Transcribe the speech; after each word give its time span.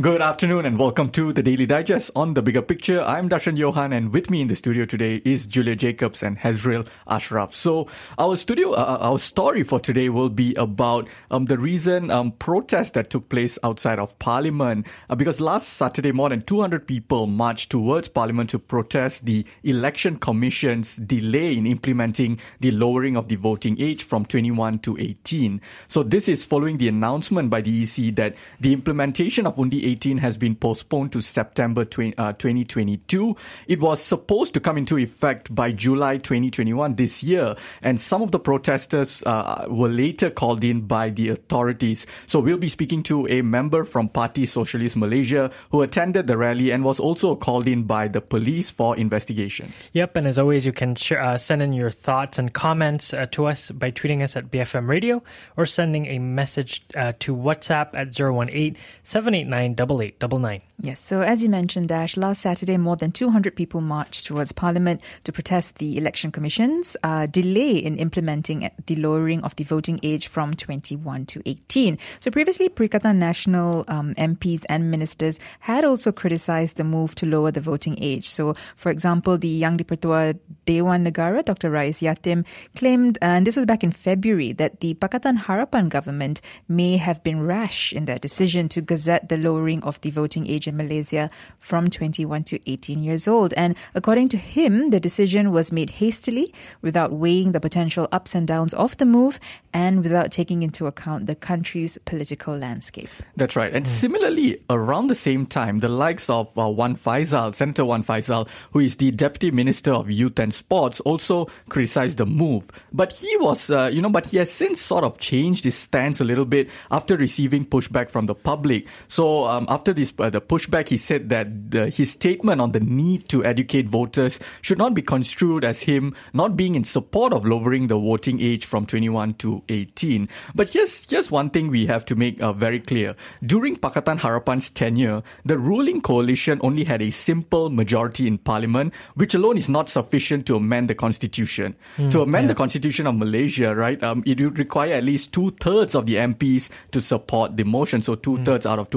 Good 0.00 0.22
afternoon 0.22 0.66
and 0.66 0.76
welcome 0.76 1.08
to 1.10 1.32
the 1.32 1.40
Daily 1.40 1.66
Digest 1.66 2.10
on 2.16 2.34
the 2.34 2.42
bigger 2.42 2.62
picture. 2.62 3.00
I'm 3.00 3.28
Darshan 3.28 3.56
Johan 3.56 3.92
and 3.92 4.12
with 4.12 4.28
me 4.28 4.40
in 4.40 4.48
the 4.48 4.56
studio 4.56 4.86
today 4.86 5.22
is 5.24 5.46
Julia 5.46 5.76
Jacobs 5.76 6.20
and 6.20 6.36
Hazril 6.36 6.88
Ashraf. 7.06 7.54
So 7.54 7.86
our 8.18 8.34
studio, 8.34 8.72
uh, 8.72 8.98
our 9.00 9.20
story 9.20 9.62
for 9.62 9.78
today 9.78 10.08
will 10.08 10.30
be 10.30 10.52
about 10.56 11.06
um, 11.30 11.44
the 11.44 11.58
recent 11.58 12.10
um, 12.10 12.32
protest 12.32 12.94
that 12.94 13.08
took 13.08 13.28
place 13.28 13.56
outside 13.62 14.00
of 14.00 14.18
Parliament 14.18 14.88
uh, 15.10 15.14
because 15.14 15.40
last 15.40 15.68
Saturday 15.68 16.10
more 16.10 16.28
than 16.28 16.42
200 16.42 16.88
people 16.88 17.28
marched 17.28 17.70
towards 17.70 18.08
Parliament 18.08 18.50
to 18.50 18.58
protest 18.58 19.26
the 19.26 19.46
Election 19.62 20.16
Commission's 20.16 20.96
delay 20.96 21.56
in 21.56 21.68
implementing 21.68 22.40
the 22.58 22.72
lowering 22.72 23.16
of 23.16 23.28
the 23.28 23.36
voting 23.36 23.80
age 23.80 24.02
from 24.02 24.26
21 24.26 24.80
to 24.80 24.98
18. 24.98 25.60
So 25.86 26.02
this 26.02 26.28
is 26.28 26.44
following 26.44 26.78
the 26.78 26.88
announcement 26.88 27.48
by 27.48 27.60
the 27.60 27.84
EC 27.84 28.12
that 28.16 28.34
the 28.58 28.72
implementation 28.72 29.46
of 29.46 29.56
Undi 29.56 29.83
18 29.84 30.18
has 30.18 30.36
been 30.36 30.56
postponed 30.56 31.12
to 31.12 31.20
September 31.20 31.84
20, 31.84 32.16
uh, 32.18 32.32
2022. 32.32 33.36
It 33.66 33.80
was 33.80 34.02
supposed 34.02 34.54
to 34.54 34.60
come 34.60 34.78
into 34.78 34.98
effect 34.98 35.54
by 35.54 35.72
July 35.72 36.18
2021 36.18 36.94
this 36.96 37.22
year, 37.22 37.54
and 37.82 38.00
some 38.00 38.22
of 38.22 38.30
the 38.30 38.40
protesters 38.40 39.22
uh, 39.24 39.66
were 39.68 39.88
later 39.88 40.30
called 40.30 40.64
in 40.64 40.82
by 40.82 41.10
the 41.10 41.28
authorities. 41.28 42.06
So 42.26 42.40
we'll 42.40 42.58
be 42.58 42.68
speaking 42.68 43.02
to 43.04 43.26
a 43.28 43.42
member 43.42 43.84
from 43.84 44.08
Parti 44.08 44.46
Sosialis 44.46 44.96
Malaysia 44.96 45.50
who 45.70 45.82
attended 45.82 46.26
the 46.26 46.36
rally 46.36 46.70
and 46.70 46.84
was 46.84 46.98
also 46.98 47.36
called 47.36 47.68
in 47.68 47.84
by 47.84 48.08
the 48.08 48.20
police 48.20 48.70
for 48.70 48.96
investigation. 48.96 49.72
Yep, 49.92 50.16
and 50.16 50.26
as 50.26 50.38
always, 50.38 50.66
you 50.66 50.72
can 50.72 50.94
sh- 50.94 51.12
uh, 51.12 51.38
send 51.38 51.62
in 51.62 51.72
your 51.72 51.90
thoughts 51.90 52.38
and 52.38 52.52
comments 52.52 53.12
uh, 53.12 53.26
to 53.32 53.46
us 53.46 53.70
by 53.70 53.90
tweeting 53.90 54.22
us 54.22 54.36
at 54.36 54.50
BFM 54.50 54.88
Radio 54.88 55.22
or 55.56 55.66
sending 55.66 56.06
a 56.06 56.18
message 56.18 56.84
uh, 56.96 57.12
to 57.20 57.34
WhatsApp 57.34 57.90
at 57.94 58.18
018 58.18 58.76
789 59.02 59.73
double 59.74 60.00
eight 60.02 60.18
double 60.18 60.38
nine. 60.38 60.62
Yes, 60.80 61.00
so 61.00 61.22
as 61.22 61.42
you 61.42 61.48
mentioned, 61.48 61.88
Dash, 61.88 62.16
last 62.16 62.42
Saturday 62.42 62.76
more 62.76 62.96
than 62.96 63.10
200 63.10 63.54
people 63.54 63.80
marched 63.80 64.24
towards 64.24 64.52
Parliament 64.52 65.02
to 65.22 65.32
protest 65.32 65.78
the 65.78 65.96
Election 65.96 66.32
Commission's 66.32 66.96
uh, 67.02 67.26
delay 67.26 67.76
in 67.76 67.96
implementing 67.96 68.70
the 68.86 68.96
lowering 68.96 69.42
of 69.44 69.54
the 69.56 69.64
voting 69.64 70.00
age 70.02 70.26
from 70.26 70.52
21 70.52 71.26
to 71.26 71.42
18. 71.46 71.98
So 72.20 72.30
previously, 72.30 72.68
Perikatan 72.68 73.18
Nasional 73.18 73.84
um, 73.88 74.14
MPs 74.14 74.64
and 74.68 74.90
ministers 74.90 75.38
had 75.60 75.84
also 75.84 76.10
criticized 76.12 76.76
the 76.76 76.84
move 76.84 77.14
to 77.16 77.26
lower 77.26 77.50
the 77.50 77.60
voting 77.60 77.96
age. 78.00 78.28
So, 78.28 78.54
for 78.76 78.90
example, 78.90 79.38
the 79.38 79.48
Yang 79.48 79.78
di-Pertua 79.78 80.34
Dewan 80.66 81.04
Negara, 81.04 81.44
Dr. 81.44 81.70
Rais 81.70 82.00
Yatim, 82.00 82.44
claimed, 82.76 83.18
uh, 83.22 83.26
and 83.26 83.46
this 83.46 83.56
was 83.56 83.66
back 83.66 83.84
in 83.84 83.92
February, 83.92 84.52
that 84.52 84.80
the 84.80 84.94
Pakatan 84.94 85.38
Harapan 85.38 85.88
government 85.88 86.40
may 86.68 86.96
have 86.96 87.22
been 87.22 87.46
rash 87.46 87.92
in 87.92 88.04
their 88.04 88.18
decision 88.18 88.68
to 88.68 88.80
gazette 88.80 89.28
the 89.28 89.36
lowering 89.36 89.63
of 89.82 90.00
the 90.02 90.10
voting 90.10 90.46
age 90.46 90.68
in 90.68 90.76
Malaysia 90.76 91.30
from 91.58 91.88
21 91.88 92.42
to 92.42 92.70
18 92.70 93.02
years 93.02 93.26
old. 93.26 93.54
And 93.56 93.74
according 93.94 94.28
to 94.28 94.36
him, 94.36 94.90
the 94.90 95.00
decision 95.00 95.52
was 95.52 95.72
made 95.72 95.90
hastily 95.90 96.52
without 96.82 97.12
weighing 97.12 97.52
the 97.52 97.60
potential 97.60 98.08
ups 98.12 98.34
and 98.34 98.46
downs 98.46 98.74
of 98.74 98.96
the 98.98 99.06
move 99.06 99.40
and 99.72 100.02
without 100.02 100.30
taking 100.30 100.62
into 100.62 100.86
account 100.86 101.26
the 101.26 101.34
country's 101.34 101.98
political 102.04 102.56
landscape. 102.56 103.08
That's 103.36 103.56
right. 103.56 103.72
And 103.72 103.84
mm. 103.84 103.88
similarly, 103.88 104.60
around 104.70 105.08
the 105.08 105.14
same 105.14 105.46
time, 105.46 105.80
the 105.80 105.88
likes 105.88 106.28
of 106.28 106.56
uh, 106.58 106.68
Wan 106.68 106.96
Fayhsal, 106.96 107.54
Senator 107.54 107.84
Wan 107.84 108.04
Fayhsal, 108.04 108.48
who 108.72 108.80
is 108.80 108.96
the 108.96 109.10
Deputy 109.10 109.50
Minister 109.50 109.92
of 109.92 110.10
Youth 110.10 110.38
and 110.38 110.52
Sports, 110.52 111.00
also 111.00 111.48
criticized 111.68 112.18
the 112.18 112.26
move. 112.26 112.70
But 112.92 113.12
he 113.12 113.36
was, 113.38 113.70
uh, 113.70 113.90
you 113.92 114.00
know, 114.00 114.10
but 114.10 114.26
he 114.26 114.36
has 114.36 114.50
since 114.50 114.80
sort 114.80 115.04
of 115.04 115.18
changed 115.18 115.64
his 115.64 115.74
stance 115.74 116.20
a 116.20 116.24
little 116.24 116.44
bit 116.44 116.68
after 116.90 117.16
receiving 117.16 117.64
pushback 117.64 118.10
from 118.10 118.26
the 118.26 118.34
public. 118.34 118.86
So 119.08 119.44
um, 119.54 119.66
after 119.68 119.92
this, 119.92 120.12
uh, 120.18 120.30
the 120.30 120.40
pushback, 120.40 120.88
he 120.88 120.96
said 120.96 121.28
that 121.28 121.70
the, 121.70 121.88
his 121.88 122.10
statement 122.10 122.60
on 122.60 122.72
the 122.72 122.80
need 122.80 123.28
to 123.28 123.44
educate 123.44 123.88
voters 123.88 124.38
should 124.62 124.78
not 124.78 124.94
be 124.94 125.02
construed 125.02 125.64
as 125.64 125.82
him 125.82 126.14
not 126.32 126.56
being 126.56 126.74
in 126.74 126.84
support 126.84 127.32
of 127.32 127.46
lowering 127.46 127.86
the 127.86 127.98
voting 127.98 128.40
age 128.40 128.66
from 128.66 128.86
21 128.86 129.34
to 129.34 129.62
18. 129.68 130.28
But 130.54 130.70
here's 130.70 131.08
here's 131.08 131.30
one 131.30 131.50
thing 131.50 131.68
we 131.68 131.86
have 131.86 132.04
to 132.06 132.16
make 132.16 132.40
uh, 132.40 132.52
very 132.52 132.80
clear. 132.80 133.14
During 133.44 133.76
Pakatan 133.76 134.18
Harapan's 134.18 134.70
tenure, 134.70 135.22
the 135.44 135.58
ruling 135.58 136.00
coalition 136.00 136.60
only 136.62 136.84
had 136.84 137.02
a 137.02 137.10
simple 137.10 137.70
majority 137.70 138.26
in 138.26 138.38
parliament, 138.38 138.92
which 139.14 139.34
alone 139.34 139.56
is 139.56 139.68
not 139.68 139.88
sufficient 139.88 140.46
to 140.46 140.56
amend 140.56 140.90
the 140.90 140.94
constitution. 140.94 141.76
Mm, 141.96 142.10
to 142.10 142.22
amend 142.22 142.44
yeah. 142.44 142.48
the 142.48 142.54
constitution 142.54 143.06
of 143.06 143.14
Malaysia, 143.14 143.74
right, 143.74 144.02
um, 144.02 144.22
it 144.26 144.40
would 144.40 144.58
require 144.58 144.94
at 144.94 145.04
least 145.04 145.32
two 145.32 145.50
thirds 145.60 145.94
of 145.94 146.06
the 146.06 146.14
MPs 146.16 146.70
to 146.92 147.00
support 147.00 147.56
the 147.56 147.64
motion. 147.64 148.02
So 148.02 148.14
two 148.14 148.42
thirds 148.44 148.66
mm. 148.66 148.70
out 148.70 148.78
of 148.78 148.90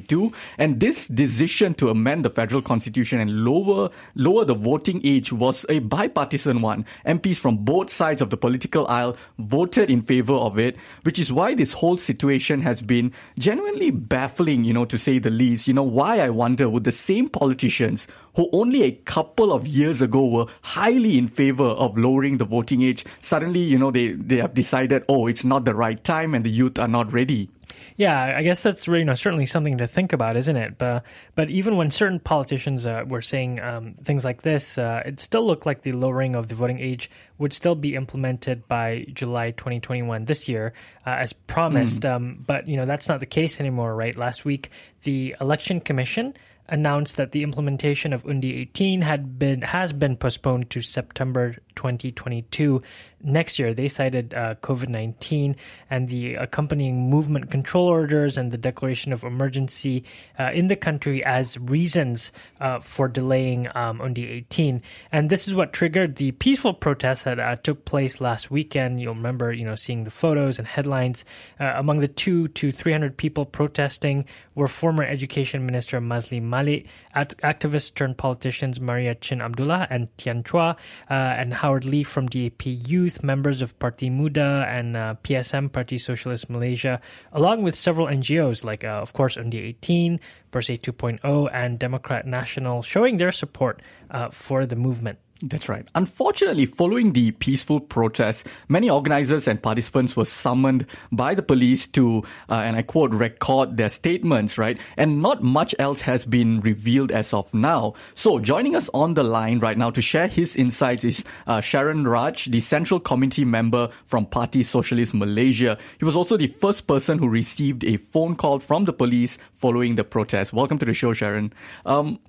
222. 0.00 0.36
And 0.58 0.80
this 0.80 1.08
decision 1.08 1.74
to 1.74 1.90
amend 1.90 2.24
the 2.24 2.30
federal 2.30 2.62
constitution 2.62 3.20
and 3.20 3.44
lower 3.44 3.90
lower 4.14 4.44
the 4.44 4.54
voting 4.54 5.00
age 5.04 5.32
was 5.32 5.66
a 5.68 5.80
bipartisan 5.80 6.62
one. 6.62 6.84
MPs 7.06 7.36
from 7.36 7.58
both 7.58 7.90
sides 7.90 8.22
of 8.22 8.30
the 8.30 8.36
political 8.36 8.86
aisle 8.88 9.16
voted 9.38 9.90
in 9.90 10.02
favor 10.02 10.34
of 10.34 10.58
it, 10.58 10.76
which 11.02 11.18
is 11.18 11.32
why 11.32 11.54
this 11.54 11.72
whole 11.72 11.96
situation 11.96 12.62
has 12.62 12.82
been 12.82 13.12
genuinely 13.38 13.90
baffling, 13.90 14.64
you 14.64 14.72
know, 14.72 14.84
to 14.84 14.98
say 14.98 15.18
the 15.18 15.30
least. 15.30 15.68
You 15.68 15.74
know, 15.74 15.82
why 15.82 16.20
I 16.20 16.30
wonder 16.30 16.68
would 16.68 16.84
the 16.84 16.92
same 16.92 17.28
politicians 17.28 18.06
who 18.36 18.50
only 18.52 18.82
a 18.82 18.92
couple 18.92 19.52
of 19.52 19.66
years 19.66 20.02
ago 20.02 20.26
were 20.26 20.46
highly 20.62 21.16
in 21.16 21.26
favor 21.26 21.64
of 21.64 21.96
lowering 21.96 22.36
the 22.36 22.44
voting 22.44 22.82
age, 22.82 23.04
suddenly, 23.20 23.60
you 23.60 23.78
know, 23.78 23.90
they, 23.90 24.08
they 24.08 24.36
have 24.36 24.52
decided, 24.52 25.04
oh, 25.08 25.26
it's 25.26 25.44
not 25.44 25.64
the 25.64 25.74
right 25.74 26.04
time 26.04 26.34
and 26.34 26.44
the 26.44 26.50
youth 26.50 26.78
are 26.78 26.88
not 26.88 27.12
ready. 27.12 27.48
Yeah, 27.96 28.36
I 28.36 28.42
guess 28.42 28.62
that's 28.62 28.86
you 28.86 29.04
know 29.04 29.14
certainly 29.14 29.46
something 29.46 29.78
to 29.78 29.86
think 29.86 30.12
about, 30.12 30.36
isn't 30.36 30.56
it? 30.56 30.78
But 30.78 31.04
but 31.34 31.50
even 31.50 31.76
when 31.76 31.90
certain 31.90 32.20
politicians 32.20 32.86
uh, 32.86 33.04
were 33.06 33.22
saying 33.22 33.60
um, 33.60 33.94
things 33.94 34.24
like 34.24 34.42
this, 34.42 34.78
uh, 34.78 35.02
it 35.04 35.20
still 35.20 35.44
looked 35.44 35.66
like 35.66 35.82
the 35.82 35.92
lowering 35.92 36.36
of 36.36 36.48
the 36.48 36.54
voting 36.54 36.78
age 36.78 37.10
would 37.38 37.52
still 37.52 37.74
be 37.74 37.94
implemented 37.94 38.66
by 38.68 39.06
July 39.12 39.50
2021 39.52 40.24
this 40.24 40.48
year, 40.48 40.72
uh, 41.06 41.10
as 41.10 41.32
promised. 41.32 42.02
Mm. 42.02 42.14
Um, 42.14 42.44
but 42.46 42.68
you 42.68 42.76
know 42.76 42.86
that's 42.86 43.08
not 43.08 43.20
the 43.20 43.26
case 43.26 43.60
anymore, 43.60 43.94
right? 43.94 44.16
Last 44.16 44.44
week, 44.44 44.70
the 45.02 45.34
Election 45.40 45.80
Commission 45.80 46.34
announced 46.68 47.16
that 47.16 47.32
the 47.32 47.42
implementation 47.42 48.12
of 48.12 48.26
Undi 48.26 48.54
18 48.60 49.02
had 49.02 49.38
been 49.38 49.62
has 49.62 49.92
been 49.92 50.16
postponed 50.16 50.70
to 50.70 50.80
September 50.80 51.56
2022 51.76 52.82
next 53.22 53.58
year. 53.58 53.74
They 53.74 53.88
cited 53.88 54.34
uh, 54.34 54.56
COVID 54.62 54.88
19 54.88 55.56
and 55.90 56.08
the 56.08 56.34
accompanying 56.34 57.08
movement 57.10 57.50
control 57.50 57.86
orders 57.86 58.38
and 58.38 58.52
the 58.52 58.58
declaration 58.58 59.12
of 59.12 59.24
emergency 59.24 60.04
uh, 60.38 60.50
in 60.52 60.68
the 60.68 60.76
country 60.76 61.24
as 61.24 61.58
reasons 61.58 62.32
uh, 62.60 62.80
for 62.80 63.08
delaying 63.08 63.68
um, 63.74 64.00
Undi 64.00 64.28
18. 64.28 64.82
And 65.12 65.30
this 65.30 65.48
is 65.48 65.54
what 65.54 65.72
triggered 65.72 66.16
the 66.16 66.32
peaceful 66.32 66.74
protests 66.74 67.22
that 67.22 67.38
uh, 67.38 67.56
took 67.56 67.84
place 67.84 68.20
last 68.20 68.50
weekend. 68.50 69.00
You'll 69.00 69.14
remember, 69.14 69.52
you 69.52 69.64
know, 69.64 69.74
seeing 69.74 70.04
the 70.04 70.10
photos 70.10 70.58
and 70.58 70.66
headlines. 70.66 71.24
Uh, 71.58 71.72
among 71.76 72.00
the 72.00 72.08
two 72.08 72.48
to 72.48 72.70
300 72.70 73.16
people 73.16 73.44
protesting 73.44 74.24
were 74.54 74.68
former 74.68 75.02
Education 75.02 75.66
Minister 75.66 76.00
Maszlee 76.00 76.42
Malik, 76.42 76.86
act- 77.16 77.36
activists 77.38 77.92
turned 77.92 78.16
politicians 78.16 78.78
Maria 78.78 79.14
Chin 79.14 79.42
Abdullah 79.42 79.88
and 79.90 80.08
Tian 80.16 80.42
Chua, 80.44 80.76
uh, 81.10 81.12
and 81.12 81.54
Howard 81.54 81.84
Lee 81.84 82.04
from 82.04 82.28
DAP 82.28 82.62
Youth, 82.64 83.24
members 83.24 83.62
of 83.62 83.76
Parti 83.78 84.10
Muda 84.10 84.66
and 84.68 84.96
uh, 84.96 85.14
PSM, 85.24 85.72
Parti 85.72 85.96
Sosialis 85.96 86.48
Malaysia, 86.48 87.00
along 87.32 87.62
with 87.62 87.74
several 87.74 88.06
NGOs 88.06 88.62
like, 88.64 88.84
uh, 88.84 89.00
of 89.02 89.12
course, 89.12 89.36
Undi 89.36 89.58
18, 89.58 90.20
Bersih 90.52 90.78
2.0, 90.78 91.50
and 91.52 91.78
Democrat 91.78 92.26
National, 92.26 92.82
showing 92.82 93.16
their 93.16 93.32
support 93.32 93.82
uh, 94.10 94.28
for 94.30 94.66
the 94.66 94.76
movement. 94.76 95.18
That's 95.42 95.68
right. 95.68 95.86
Unfortunately, 95.94 96.64
following 96.64 97.12
the 97.12 97.30
peaceful 97.32 97.78
protests, 97.78 98.44
many 98.70 98.88
organizers 98.88 99.46
and 99.46 99.62
participants 99.62 100.16
were 100.16 100.24
summoned 100.24 100.86
by 101.12 101.34
the 101.34 101.42
police 101.42 101.86
to, 101.88 102.22
uh, 102.48 102.54
and 102.54 102.74
I 102.74 102.80
quote, 102.80 103.10
record 103.12 103.76
their 103.76 103.90
statements, 103.90 104.56
right? 104.56 104.78
And 104.96 105.20
not 105.20 105.42
much 105.42 105.74
else 105.78 106.00
has 106.00 106.24
been 106.24 106.60
revealed 106.60 107.12
as 107.12 107.34
of 107.34 107.52
now. 107.52 107.92
So 108.14 108.38
joining 108.38 108.74
us 108.74 108.88
on 108.94 109.12
the 109.12 109.22
line 109.22 109.58
right 109.58 109.76
now 109.76 109.90
to 109.90 110.00
share 110.00 110.26
his 110.26 110.56
insights 110.56 111.04
is 111.04 111.22
uh, 111.46 111.58
Sharan 111.58 112.06
Raj, 112.06 112.46
the 112.46 112.62
Central 112.62 112.98
Committee 112.98 113.44
member 113.44 113.90
from 114.06 114.24
Parti 114.24 114.62
Sosialis 114.62 115.12
Malaysia. 115.12 115.76
He 115.98 116.06
was 116.06 116.16
also 116.16 116.38
the 116.38 116.46
first 116.46 116.86
person 116.86 117.18
who 117.18 117.28
received 117.28 117.84
a 117.84 117.98
phone 117.98 118.36
call 118.36 118.58
from 118.58 118.86
the 118.86 118.92
police 118.92 119.36
following 119.52 119.96
the 119.96 120.04
protest. 120.04 120.54
Welcome 120.54 120.78
to 120.78 120.86
the 120.86 120.94
show, 120.94 121.12
Sharon. 121.12 121.52
Um, 121.84 122.20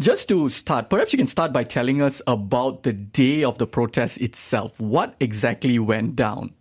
just 0.00 0.28
to 0.28 0.48
start, 0.48 0.90
perhaps 0.90 1.12
you 1.12 1.16
can 1.16 1.26
start 1.26 1.52
by 1.52 1.64
telling 1.64 2.02
us 2.02 2.20
about 2.26 2.82
the 2.82 2.92
day 2.92 3.44
of 3.44 3.58
the 3.58 3.66
protest 3.66 4.18
itself. 4.18 4.80
What 4.80 5.14
exactly 5.20 5.78
went 5.78 6.16
down? 6.16 6.52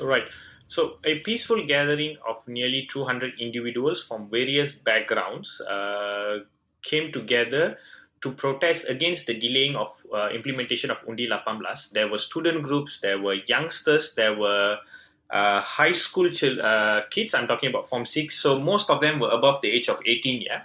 Right. 0.00 0.24
So, 0.68 0.98
a 1.04 1.18
peaceful 1.18 1.66
gathering 1.66 2.16
of 2.26 2.46
nearly 2.48 2.88
200 2.90 3.34
individuals 3.38 4.02
from 4.02 4.28
various 4.28 4.74
backgrounds 4.74 5.60
uh, 5.60 6.38
came 6.82 7.12
together 7.12 7.76
to 8.22 8.32
protest 8.32 8.88
against 8.88 9.26
the 9.26 9.34
delaying 9.34 9.76
of 9.76 9.90
uh, 10.14 10.28
implementation 10.30 10.90
of 10.90 11.04
Undi 11.08 11.24
18. 11.30 11.60
There 11.92 12.08
were 12.08 12.18
student 12.18 12.62
groups, 12.62 13.00
there 13.00 13.20
were 13.20 13.34
youngsters, 13.34 14.14
there 14.14 14.34
were 14.34 14.78
uh, 15.32 15.60
high 15.60 15.92
school 15.92 16.30
uh, 16.62 17.00
kids. 17.10 17.34
I'm 17.34 17.46
talking 17.46 17.68
about 17.68 17.88
Form 17.88 18.06
6. 18.06 18.34
So 18.34 18.60
most 18.60 18.90
of 18.90 19.00
them 19.00 19.18
were 19.18 19.30
above 19.30 19.60
the 19.62 19.70
age 19.70 19.88
of 19.88 19.98
18, 20.06 20.42
yeah. 20.42 20.62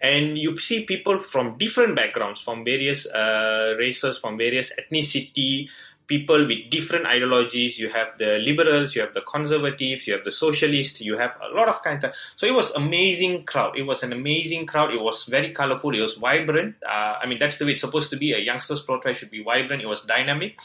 And 0.00 0.36
you 0.38 0.58
see 0.58 0.84
people 0.84 1.18
from 1.18 1.56
different 1.56 1.96
backgrounds, 1.96 2.40
from 2.40 2.64
various 2.64 3.06
uh, 3.06 3.74
races, 3.78 4.18
from 4.18 4.36
various 4.36 4.72
ethnicity, 4.78 5.68
people 6.06 6.46
with 6.46 6.68
different 6.70 7.06
ideologies. 7.06 7.78
You 7.78 7.88
have 7.88 8.18
the 8.18 8.38
liberals, 8.38 8.94
you 8.94 9.02
have 9.02 9.14
the 9.14 9.22
conservatives, 9.22 10.06
you 10.06 10.14
have 10.14 10.24
the 10.24 10.32
socialists, 10.32 11.00
you 11.00 11.16
have 11.16 11.36
a 11.40 11.54
lot 11.54 11.68
of 11.68 11.82
kind 11.82 12.02
of. 12.04 12.12
So 12.36 12.46
it 12.46 12.52
was 12.52 12.74
amazing 12.74 13.44
crowd. 13.44 13.78
It 13.78 13.82
was 13.82 14.02
an 14.02 14.12
amazing 14.12 14.66
crowd. 14.66 14.92
It 14.92 15.00
was 15.00 15.24
very 15.24 15.52
colorful. 15.52 15.94
It 15.94 16.00
was 16.00 16.14
vibrant. 16.14 16.76
Uh, 16.86 17.18
I 17.22 17.26
mean, 17.26 17.38
that's 17.38 17.58
the 17.58 17.64
way 17.64 17.72
it's 17.72 17.80
supposed 17.80 18.10
to 18.10 18.16
be. 18.16 18.32
A 18.32 18.38
youngsters 18.38 18.82
protest 18.82 19.20
should 19.20 19.30
be 19.30 19.42
vibrant. 19.42 19.82
It 19.82 19.88
was 19.88 20.02
dynamic. 20.02 20.58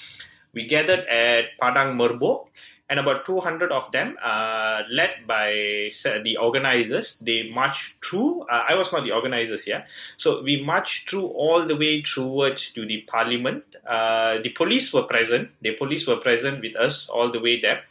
We 0.53 0.67
gathered 0.67 1.05
at 1.07 1.57
Padang 1.61 1.95
Merbok 1.95 2.47
and 2.89 2.99
about 2.99 3.25
200 3.25 3.71
of 3.71 3.91
them, 3.91 4.17
uh, 4.23 4.81
led 4.89 5.27
by 5.27 5.91
the 6.23 6.37
organizers, 6.41 7.19
they 7.19 7.49
marched 7.49 8.03
through. 8.03 8.41
Uh, 8.49 8.65
I 8.67 8.75
was 8.75 8.91
not 8.91 9.03
the 9.03 9.11
organizers, 9.11 9.67
yeah. 9.67 9.83
So 10.17 10.41
we 10.41 10.63
marched 10.63 11.09
through 11.09 11.27
all 11.27 11.65
the 11.65 11.75
way 11.75 12.01
towards 12.01 12.73
to 12.73 12.85
the 12.85 13.01
parliament. 13.01 13.63
Uh, 13.85 14.39
the 14.41 14.49
police 14.49 14.91
were 14.91 15.03
present. 15.03 15.51
The 15.61 15.73
police 15.75 16.07
were 16.07 16.17
present 16.17 16.61
with 16.61 16.75
us 16.75 17.07
all 17.09 17.31
the 17.31 17.39
way 17.39 17.61
there, 17.61 17.83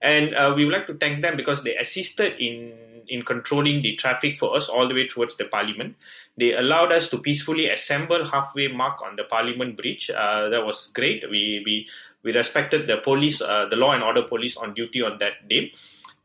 and 0.00 0.34
uh, 0.34 0.54
we 0.56 0.64
would 0.64 0.72
like 0.72 0.86
to 0.86 0.94
thank 0.94 1.20
them 1.20 1.36
because 1.36 1.62
they 1.62 1.76
assisted 1.76 2.40
in 2.40 2.72
in 3.08 3.22
controlling 3.22 3.82
the 3.82 3.94
traffic 3.96 4.36
for 4.36 4.56
us 4.56 4.68
all 4.68 4.88
the 4.88 4.94
way 4.94 5.06
towards 5.06 5.36
the 5.36 5.44
parliament. 5.44 5.96
They 6.36 6.54
allowed 6.54 6.92
us 6.92 7.08
to 7.10 7.18
peacefully 7.18 7.68
assemble 7.68 8.24
halfway 8.26 8.68
mark 8.68 9.02
on 9.02 9.16
the 9.16 9.24
parliament 9.24 9.76
bridge. 9.76 10.10
Uh, 10.10 10.48
that 10.48 10.64
was 10.64 10.88
great. 10.94 11.28
We 11.30 11.62
we 11.64 11.88
we 12.22 12.32
respected 12.32 12.86
the 12.86 12.98
police, 12.98 13.40
uh, 13.40 13.66
the 13.70 13.76
law 13.76 13.92
and 13.92 14.02
order 14.02 14.22
police 14.22 14.56
on 14.56 14.74
duty 14.74 15.02
on 15.02 15.18
that 15.18 15.48
day. 15.48 15.72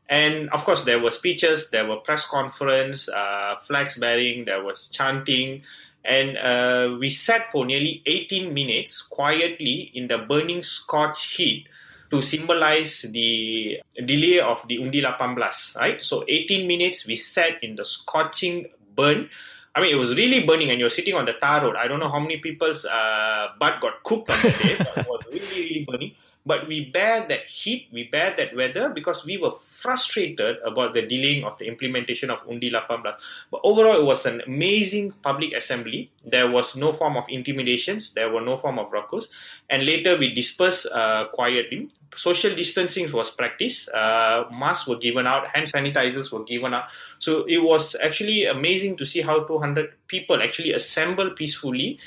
And 0.08 0.50
of 0.50 0.64
course, 0.64 0.84
there 0.84 0.98
were 0.98 1.10
speeches, 1.10 1.70
there 1.70 1.86
were 1.86 1.96
press 1.96 2.26
conference, 2.26 3.08
uh, 3.08 3.56
flags 3.62 3.96
bearing, 3.96 4.44
there 4.44 4.62
was 4.62 4.88
chanting, 4.88 5.62
and 6.04 6.36
uh, 6.36 6.96
we 6.98 7.08
sat 7.08 7.46
for 7.46 7.64
nearly 7.64 8.02
18 8.06 8.52
minutes 8.52 9.00
quietly 9.02 9.90
in 9.94 10.08
the 10.08 10.18
burning 10.18 10.62
scorch 10.62 11.36
heat 11.36 11.68
to 12.12 12.22
symbolize 12.22 13.02
the 13.10 13.80
delay 14.04 14.38
of 14.38 14.66
the 14.68 14.78
Undi 14.78 15.02
18, 15.02 15.80
right? 15.80 16.02
So 16.02 16.24
18 16.28 16.68
minutes 16.68 17.06
we 17.06 17.16
sat 17.16 17.62
in 17.64 17.74
the 17.74 17.84
scorching 17.84 18.68
burn 18.94 19.28
I 19.74 19.80
mean, 19.80 19.90
it 19.90 19.98
was 19.98 20.16
really 20.16 20.44
burning, 20.44 20.70
and 20.70 20.78
you're 20.78 20.90
sitting 20.90 21.14
on 21.14 21.24
the 21.24 21.32
tar 21.32 21.64
road. 21.64 21.76
I 21.76 21.88
don't 21.88 21.98
know 21.98 22.08
how 22.08 22.20
many 22.20 22.36
people's 22.36 22.84
uh, 22.84 23.48
butt 23.58 23.80
got 23.80 24.02
cooked 24.02 24.28
on 24.28 24.36
that 24.42 24.58
day, 24.58 24.76
it 24.78 25.08
was 25.08 25.22
really, 25.32 25.64
really 25.64 25.86
burning. 25.88 26.12
But 26.44 26.66
we 26.66 26.86
bear 26.90 27.26
that 27.28 27.46
heat, 27.46 27.88
we 27.92 28.04
bear 28.04 28.34
that 28.36 28.56
weather 28.56 28.90
because 28.92 29.24
we 29.24 29.38
were 29.38 29.52
frustrated 29.52 30.56
about 30.64 30.92
the 30.92 31.02
delaying 31.02 31.44
of 31.44 31.56
the 31.58 31.68
implementation 31.68 32.30
of 32.30 32.42
Undi 32.48 32.66
18. 32.66 33.02
But 33.02 33.60
overall, 33.62 34.00
it 34.00 34.04
was 34.04 34.26
an 34.26 34.42
amazing 34.46 35.12
public 35.22 35.52
assembly. 35.52 36.10
There 36.26 36.50
was 36.50 36.74
no 36.74 36.92
form 36.92 37.16
of 37.16 37.28
intimidations, 37.28 38.14
there 38.14 38.28
were 38.28 38.40
no 38.40 38.56
form 38.56 38.80
of 38.80 38.90
ruckus. 38.90 39.28
And 39.70 39.86
later, 39.86 40.18
we 40.18 40.34
dispersed 40.34 40.86
uh, 40.86 41.28
quietly. 41.32 41.88
Social 42.16 42.54
distancing 42.54 43.10
was 43.12 43.30
practiced, 43.30 43.88
uh, 43.90 44.44
masks 44.52 44.88
were 44.88 44.98
given 44.98 45.26
out, 45.26 45.46
hand 45.46 45.66
sanitizers 45.66 46.32
were 46.32 46.44
given 46.44 46.74
out. 46.74 46.84
So 47.20 47.44
it 47.44 47.58
was 47.58 47.94
actually 48.02 48.46
amazing 48.46 48.96
to 48.96 49.06
see 49.06 49.20
how 49.20 49.44
200 49.44 49.94
people 50.08 50.42
actually 50.42 50.72
assembled 50.72 51.36
peacefully 51.36 51.98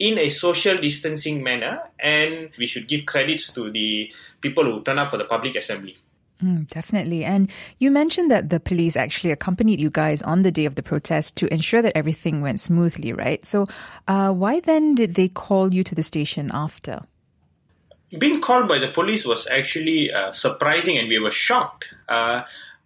in 0.00 0.18
a 0.18 0.28
social 0.30 0.76
distancing 0.78 1.44
manner, 1.44 1.82
and 2.00 2.50
we 2.58 2.66
should 2.66 2.88
give 2.88 3.06
credits 3.06 3.52
to 3.52 3.70
the 3.70 4.10
people 4.40 4.64
who 4.64 4.82
turn 4.82 4.98
up 4.98 5.10
for 5.10 5.18
the 5.18 5.26
public 5.26 5.54
assembly. 5.54 5.94
Mm, 6.42 6.66
definitely. 6.68 7.22
And 7.22 7.50
you 7.78 7.90
mentioned 7.90 8.30
that 8.30 8.48
the 8.48 8.60
police 8.60 8.96
actually 8.96 9.30
accompanied 9.30 9.78
you 9.78 9.90
guys 9.90 10.22
on 10.22 10.40
the 10.40 10.50
day 10.50 10.64
of 10.64 10.74
the 10.74 10.82
protest 10.82 11.36
to 11.36 11.52
ensure 11.52 11.82
that 11.82 11.94
everything 11.94 12.40
went 12.40 12.60
smoothly, 12.60 13.12
right? 13.12 13.44
So, 13.44 13.68
uh, 14.08 14.32
why 14.32 14.60
then 14.60 14.94
did 14.94 15.16
they 15.16 15.28
call 15.28 15.74
you 15.74 15.84
to 15.84 15.94
the 15.94 16.02
station 16.02 16.50
after? 16.54 17.02
Being 18.18 18.40
called 18.40 18.68
by 18.68 18.78
the 18.78 18.88
police 18.88 19.26
was 19.26 19.46
actually 19.48 20.10
uh, 20.10 20.32
surprising, 20.32 20.96
and 20.96 21.08
we 21.08 21.18
were 21.18 21.30
shocked. 21.30 21.88
Uh, 22.08 22.42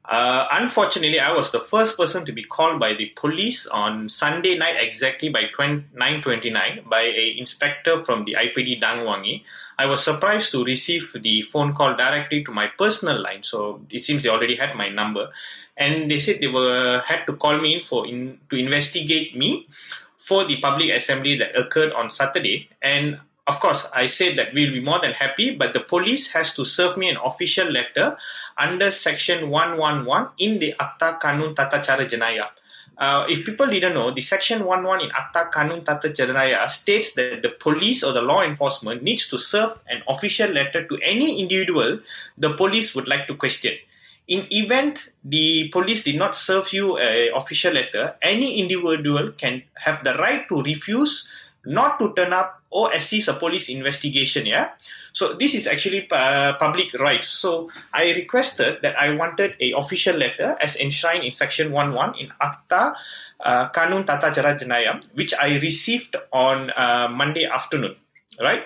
uh, 0.07 0.47
unfortunately, 0.53 1.19
I 1.19 1.33
was 1.33 1.51
the 1.51 1.61
first 1.61 1.97
person 1.97 2.27
to 2.27 2.33
be 2.33 2.45
called 2.45 2.79
by 2.79 2.93
the 2.93 3.07
police 3.17 3.67
on 3.67 4.09
Sunday 4.11 4.59
night, 4.59 4.77
exactly 4.79 5.31
by 5.31 5.45
9:29, 5.45 6.89
by 6.89 7.03
a 7.03 7.35
inspector 7.39 7.99
from 7.99 8.27
the 8.27 8.37
IPD 8.39 8.81
Dang 8.81 9.07
Wangi. 9.07 9.43
I 9.79 9.87
was 9.87 10.05
surprised 10.05 10.53
to 10.53 10.63
receive 10.63 11.17
the 11.19 11.41
phone 11.43 11.75
call 11.75 11.97
directly 11.97 12.45
to 12.45 12.53
my 12.53 12.67
personal 12.67 13.23
line. 13.23 13.43
So 13.45 13.81
it 13.89 14.05
seems 14.05 14.23
they 14.23 14.29
already 14.29 14.57
had 14.57 14.77
my 14.77 14.91
number, 14.91 15.31
and 15.77 16.11
they 16.11 16.19
said 16.19 16.41
they 16.41 16.49
were 16.49 17.03
had 17.07 17.25
to 17.25 17.33
call 17.33 17.59
me 17.59 17.77
in 17.77 17.81
for 17.81 18.07
in, 18.07 18.41
to 18.51 18.57
investigate 18.57 19.35
me 19.35 19.69
for 20.19 20.45
the 20.45 20.61
public 20.61 20.91
assembly 20.91 21.39
that 21.39 21.57
occurred 21.57 21.93
on 21.93 22.11
Saturday. 22.11 22.69
And 22.83 23.21
of 23.47 23.61
course, 23.61 23.87
I 23.93 24.07
said 24.07 24.39
that 24.39 24.55
we'll 24.55 24.73
be 24.73 24.81
more 24.81 25.01
than 25.01 25.13
happy, 25.13 25.55
but 25.55 25.75
the 25.75 25.81
police 25.81 26.33
has 26.33 26.55
to 26.55 26.65
serve 26.65 26.97
me 26.97 27.11
an 27.11 27.19
official 27.23 27.69
letter 27.69 28.17
under 28.57 28.91
Section 28.91 29.51
111 29.51 30.31
in 30.39 30.59
the 30.59 30.75
Akta 30.81 31.21
Kanun 31.21 31.55
Tata 31.55 31.81
Cara 31.85 32.07
Jenayah. 32.07 32.49
Uh, 32.97 33.27
if 33.29 33.45
people 33.45 33.67
didn't 33.67 33.93
know, 33.93 34.13
the 34.13 34.21
Section 34.23 34.63
11 34.63 35.03
in 35.03 35.11
Akta 35.11 35.51
Kanun 35.51 35.85
Tata 35.85 36.09
Jenayah 36.09 36.71
states 36.71 37.15
that 37.15 37.43
the 37.43 37.51
police 37.51 38.03
or 38.03 38.13
the 38.13 38.23
law 38.23 38.43
enforcement 38.43 39.03
needs 39.03 39.29
to 39.29 39.37
serve 39.37 39.79
an 39.89 40.03
official 40.09 40.49
letter 40.51 40.87
to 40.87 40.99
any 41.03 41.43
individual 41.43 41.99
the 42.39 42.55
police 42.55 42.95
would 42.95 43.09
like 43.09 43.27
to 43.27 43.35
question. 43.35 43.75
In 44.27 44.47
event 44.51 45.13
the 45.23 45.69
police 45.69 46.05
did 46.05 46.17
not 46.17 46.35
serve 46.35 46.73
you 46.73 46.97
an 46.97 47.31
official 47.35 47.75
letter, 47.75 48.15
any 48.23 48.59
individual 48.59 49.33
can 49.33 49.63
have 49.75 50.03
the 50.03 50.15
right 50.15 50.49
to 50.49 50.63
refuse 50.63 51.29
not 51.67 51.99
to 51.99 52.15
turn 52.15 52.33
up 52.33 52.63
or 52.75 52.91
assist 52.91 53.31
a 53.31 53.35
police 53.39 53.71
investigation. 53.71 54.45
Yeah, 54.47 54.75
so 55.15 55.33
this 55.33 55.55
is 55.55 55.71
actually 55.71 56.11
uh, 56.11 56.59
public 56.59 56.93
rights. 56.99 57.29
So 57.29 57.71
I 57.95 58.11
requested 58.13 58.83
that 58.83 58.99
I 58.99 59.15
wanted 59.15 59.55
a 59.61 59.73
official 59.79 60.19
letter 60.19 60.59
as 60.61 60.75
enshrined 60.75 61.23
in 61.23 61.33
Section 61.33 61.73
11 61.73 62.19
in 62.19 62.35
Akta 62.43 62.99
uh, 63.39 63.71
Kanun 63.71 64.05
Tata 64.05 64.35
Cara 64.35 65.01
which 65.15 65.33
I 65.35 65.59
received 65.61 66.17
on 66.33 66.71
uh, 66.71 67.09
Monday 67.09 67.47
afternoon. 67.47 67.95
Right. 68.41 68.65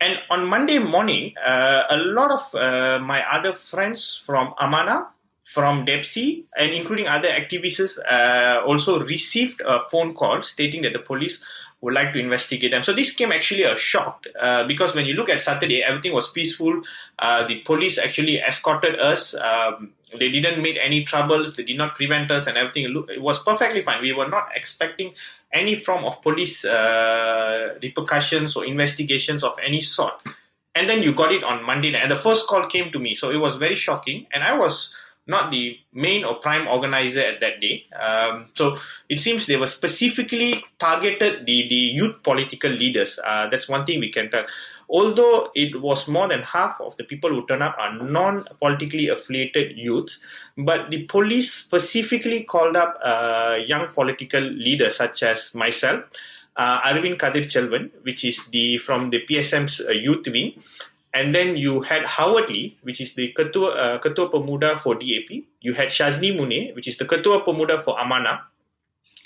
And 0.00 0.20
on 0.30 0.46
Monday 0.46 0.78
morning, 0.78 1.34
uh, 1.44 1.82
a 1.90 1.96
lot 1.98 2.30
of 2.30 2.54
uh, 2.54 3.00
my 3.02 3.20
other 3.26 3.52
friends 3.52 4.22
from 4.24 4.54
Amanah, 4.54 5.08
from 5.44 5.84
DAPSY, 5.84 6.46
and 6.56 6.72
including 6.72 7.08
other 7.08 7.26
activists, 7.26 7.98
uh, 8.08 8.62
also 8.64 9.00
received 9.00 9.60
a 9.66 9.80
phone 9.90 10.14
call 10.14 10.44
stating 10.44 10.82
that 10.82 10.92
the 10.92 11.00
police 11.00 11.42
would 11.80 11.94
like 11.94 12.12
to 12.12 12.18
investigate 12.18 12.72
them. 12.72 12.82
So 12.82 12.92
this 12.92 13.14
came 13.14 13.30
actually 13.30 13.62
a 13.62 13.76
shock 13.76 14.26
uh, 14.40 14.66
because 14.66 14.94
when 14.94 15.06
you 15.06 15.14
look 15.14 15.28
at 15.28 15.40
Saturday, 15.40 15.82
everything 15.82 16.12
was 16.12 16.28
peaceful. 16.30 16.82
Uh, 17.18 17.46
the 17.46 17.60
police 17.60 17.98
actually 17.98 18.38
escorted 18.38 18.98
us. 18.98 19.34
Um, 19.34 19.92
they 20.18 20.30
didn't 20.30 20.60
make 20.60 20.76
any 20.82 21.04
troubles. 21.04 21.56
They 21.56 21.62
did 21.62 21.78
not 21.78 21.94
prevent 21.94 22.30
us, 22.30 22.46
and 22.46 22.56
everything 22.56 23.04
it 23.08 23.22
was 23.22 23.42
perfectly 23.42 23.82
fine. 23.82 24.02
We 24.02 24.12
were 24.12 24.28
not 24.28 24.48
expecting 24.56 25.12
any 25.52 25.76
form 25.76 26.04
of 26.04 26.20
police 26.22 26.64
uh, 26.64 27.78
repercussions 27.82 28.56
or 28.56 28.64
investigations 28.64 29.44
of 29.44 29.52
any 29.64 29.80
sort. 29.80 30.14
And 30.74 30.88
then 30.88 31.02
you 31.02 31.12
got 31.14 31.32
it 31.32 31.44
on 31.44 31.64
Monday 31.64 31.92
night, 31.92 32.02
and 32.02 32.10
the 32.10 32.16
first 32.16 32.46
call 32.48 32.64
came 32.64 32.90
to 32.92 32.98
me, 32.98 33.14
so 33.14 33.30
it 33.30 33.36
was 33.36 33.56
very 33.56 33.74
shocking, 33.74 34.26
and 34.32 34.42
I 34.42 34.56
was 34.56 34.94
not 35.28 35.50
the 35.50 35.78
main 35.92 36.24
or 36.24 36.36
prime 36.36 36.66
organizer 36.66 37.20
at 37.20 37.40
that 37.40 37.60
day. 37.60 37.84
Um, 37.94 38.46
so 38.54 38.76
it 39.08 39.20
seems 39.20 39.46
they 39.46 39.56
were 39.56 39.66
specifically 39.66 40.64
targeted 40.78 41.46
the, 41.46 41.68
the 41.68 41.74
youth 41.74 42.22
political 42.22 42.70
leaders. 42.70 43.20
Uh, 43.22 43.48
that's 43.48 43.68
one 43.68 43.84
thing 43.84 44.00
we 44.00 44.10
can 44.10 44.30
tell. 44.30 44.44
Although 44.90 45.50
it 45.54 45.82
was 45.82 46.08
more 46.08 46.28
than 46.28 46.40
half 46.40 46.80
of 46.80 46.96
the 46.96 47.04
people 47.04 47.28
who 47.28 47.46
turn 47.46 47.60
up 47.60 47.76
are 47.78 47.94
non-politically 48.02 49.08
affiliated 49.08 49.76
youths, 49.76 50.24
but 50.56 50.90
the 50.90 51.04
police 51.04 51.52
specifically 51.52 52.44
called 52.44 52.74
up 52.74 52.98
uh, 53.04 53.58
young 53.66 53.88
political 53.88 54.40
leaders 54.40 54.96
such 54.96 55.22
as 55.22 55.54
myself, 55.54 56.04
uh, 56.56 56.80
Arveent 56.84 57.18
Kathirtchelvan, 57.18 57.90
which 58.02 58.24
is 58.24 58.46
the 58.46 58.78
from 58.78 59.10
the 59.10 59.20
PSM's 59.26 59.80
uh, 59.80 59.92
youth 59.92 60.26
wing, 60.26 60.60
and 61.14 61.34
then 61.34 61.56
you 61.56 61.80
had 61.80 62.04
Howard 62.04 62.50
Lee, 62.50 62.78
which 62.82 63.00
is 63.00 63.14
the 63.14 63.32
Ketua, 63.32 63.76
uh, 63.76 63.98
Ketua 64.00 64.30
Pemuda 64.30 64.78
for 64.78 64.94
DAP. 64.94 65.44
You 65.60 65.72
had 65.72 65.88
Shazni 65.88 66.36
Munir, 66.36 66.74
which 66.74 66.88
is 66.88 66.98
the 66.98 67.06
Ketua 67.06 67.44
Pemuda 67.44 67.82
for 67.82 67.96
Amanah. 67.96 68.40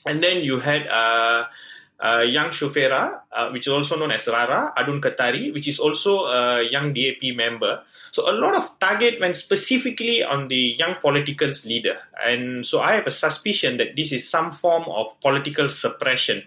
And 0.06 0.22
then 0.22 0.42
you 0.42 0.58
had 0.58 0.86
uh, 0.86 1.44
uh, 2.02 2.22
Young 2.22 2.50
Syefura, 2.50 3.20
uh, 3.30 3.50
which 3.50 3.66
is 3.66 3.72
also 3.72 3.98
known 3.98 4.10
as 4.10 4.26
Rara, 4.26 4.72
Adun 4.76 5.00
Ketari, 5.00 5.52
which 5.52 5.68
is 5.68 5.78
also 5.78 6.26
a 6.26 6.62
young 6.62 6.92
DAP 6.92 7.34
member. 7.34 7.82
So 8.10 8.30
a 8.30 8.34
lot 8.34 8.56
of 8.56 8.78
target 8.78 9.20
went 9.20 9.36
specifically 9.36 10.22
on 10.22 10.48
the 10.48 10.74
young 10.78 10.96
political 10.96 11.50
leader. 11.64 11.98
And 12.24 12.66
so 12.66 12.80
I 12.80 12.94
have 12.94 13.06
a 13.06 13.12
suspicion 13.12 13.76
that 13.78 13.96
this 13.96 14.12
is 14.12 14.28
some 14.28 14.50
form 14.50 14.84
of 14.88 15.20
political 15.20 15.68
suppression 15.68 16.42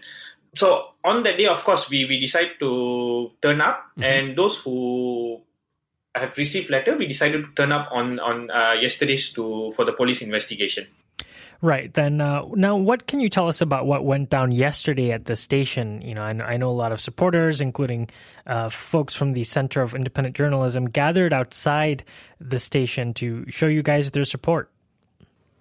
so 0.55 0.89
on 1.03 1.23
that 1.23 1.37
day, 1.37 1.45
of 1.45 1.63
course, 1.63 1.89
we, 1.89 2.05
we 2.05 2.19
decided 2.19 2.59
to 2.59 3.31
turn 3.41 3.61
up, 3.61 3.91
mm-hmm. 3.91 4.03
and 4.03 4.37
those 4.37 4.57
who 4.57 5.41
have 6.15 6.37
received 6.37 6.69
letter, 6.69 6.97
we 6.97 7.07
decided 7.07 7.45
to 7.45 7.51
turn 7.55 7.71
up 7.71 7.89
on 7.91 8.19
on 8.19 8.49
uh, 8.49 8.73
yesterday's 8.79 9.33
to 9.33 9.71
for 9.75 9.85
the 9.85 9.93
police 9.93 10.21
investigation. 10.21 10.87
Right. 11.61 11.93
Then 11.93 12.21
uh, 12.21 12.45
now, 12.53 12.75
what 12.75 13.07
can 13.07 13.19
you 13.19 13.29
tell 13.29 13.47
us 13.47 13.61
about 13.61 13.85
what 13.85 14.03
went 14.03 14.29
down 14.29 14.51
yesterday 14.51 15.11
at 15.11 15.25
the 15.25 15.35
station? 15.35 16.01
You 16.01 16.13
know, 16.13 16.21
I, 16.21 16.29
I 16.29 16.57
know 16.57 16.69
a 16.69 16.75
lot 16.75 16.91
of 16.91 16.99
supporters, 16.99 17.61
including 17.61 18.09
uh, 18.45 18.69
folks 18.69 19.15
from 19.15 19.33
the 19.33 19.43
Center 19.45 19.81
of 19.81 19.95
Independent 19.95 20.35
Journalism, 20.35 20.85
gathered 20.89 21.33
outside 21.33 22.03
the 22.39 22.59
station 22.59 23.13
to 23.15 23.49
show 23.49 23.67
you 23.67 23.81
guys 23.81 24.11
their 24.11 24.25
support. 24.25 24.69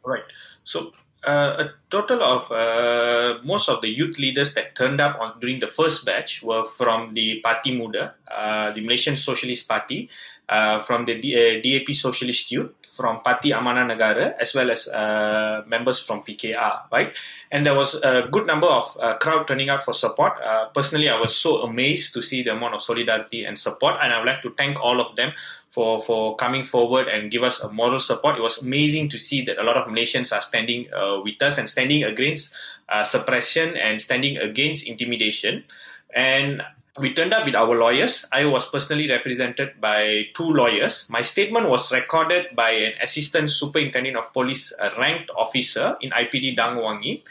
Right. 0.04 0.24
So 0.64 0.92
uh, 1.26 1.64
a 1.64 1.70
total 1.90 2.22
of 2.22 2.50
uh, 2.52 3.38
most 3.44 3.68
of 3.68 3.80
the 3.80 3.88
youth 3.88 4.18
leaders 4.18 4.54
that 4.54 4.74
turned 4.74 5.00
up 5.00 5.18
on 5.20 5.40
during 5.40 5.60
the 5.60 5.66
first 5.66 6.04
batch 6.04 6.42
were 6.42 6.64
from 6.64 7.14
the 7.14 7.40
Parti 7.40 7.76
Muda, 7.76 8.14
uh, 8.30 8.72
the 8.72 8.80
Malaysian 8.80 9.16
Socialist 9.16 9.66
Party, 9.66 10.08
uh, 10.48 10.82
from 10.82 11.06
the 11.06 11.20
D- 11.20 11.34
DAP 11.62 11.90
uh, 11.90 11.92
Socialist 11.94 12.52
Youth, 12.52 12.72
from 12.90 13.22
Parti 13.22 13.50
Amanah 13.50 13.90
Negara, 13.90 14.36
as 14.38 14.54
well 14.54 14.70
as 14.70 14.86
uh, 14.88 15.64
members 15.66 15.98
from 15.98 16.22
PKR, 16.22 16.92
right? 16.92 17.12
And 17.50 17.66
there 17.66 17.74
was 17.74 17.94
a 17.96 18.28
good 18.30 18.46
number 18.46 18.68
of 18.68 18.96
crowd 19.20 19.48
turning 19.48 19.68
out 19.68 19.82
for 19.82 19.94
support. 19.94 20.34
personally, 20.74 21.08
I 21.08 21.18
was 21.18 21.34
so 21.36 21.62
amazed 21.62 22.14
to 22.14 22.22
see 22.22 22.42
the 22.44 22.52
amount 22.52 22.74
of 22.74 22.82
solidarity 22.82 23.44
and 23.44 23.58
support, 23.58 23.96
and 24.00 24.12
I 24.12 24.18
would 24.18 24.26
like 24.26 24.42
to 24.42 24.50
thank 24.50 24.78
all 24.78 25.00
of 25.00 25.16
them 25.16 25.32
for, 25.74 26.00
for 26.00 26.36
coming 26.36 26.62
forward 26.62 27.08
and 27.08 27.32
give 27.32 27.42
us 27.42 27.60
a 27.60 27.68
moral 27.72 27.98
support. 27.98 28.38
It 28.38 28.42
was 28.42 28.62
amazing 28.62 29.08
to 29.10 29.18
see 29.18 29.44
that 29.46 29.58
a 29.58 29.64
lot 29.64 29.76
of 29.76 29.88
Malaysians 29.88 30.30
are 30.30 30.40
standing 30.40 30.86
uh, 30.94 31.20
with 31.24 31.42
us 31.42 31.58
and 31.58 31.68
standing 31.68 32.04
against 32.04 32.54
uh, 32.88 33.02
suppression 33.02 33.76
and 33.76 34.00
standing 34.00 34.38
against 34.38 34.86
intimidation. 34.86 35.64
And 36.14 36.62
we 37.00 37.12
turned 37.12 37.34
up 37.34 37.44
with 37.44 37.56
our 37.56 37.74
lawyers. 37.74 38.24
I 38.30 38.44
was 38.44 38.70
personally 38.70 39.10
represented 39.10 39.80
by 39.80 40.28
two 40.36 40.46
lawyers. 40.46 41.10
My 41.10 41.22
statement 41.22 41.68
was 41.68 41.90
recorded 41.90 42.54
by 42.54 42.70
an 42.70 42.92
assistant 43.02 43.50
superintendent 43.50 44.16
of 44.16 44.32
police, 44.32 44.72
a 44.78 44.92
ranked 44.96 45.30
officer 45.36 45.96
in 46.00 46.10
IPD 46.10 46.54
Dang 46.54 46.76
Wangi. 46.76 47.22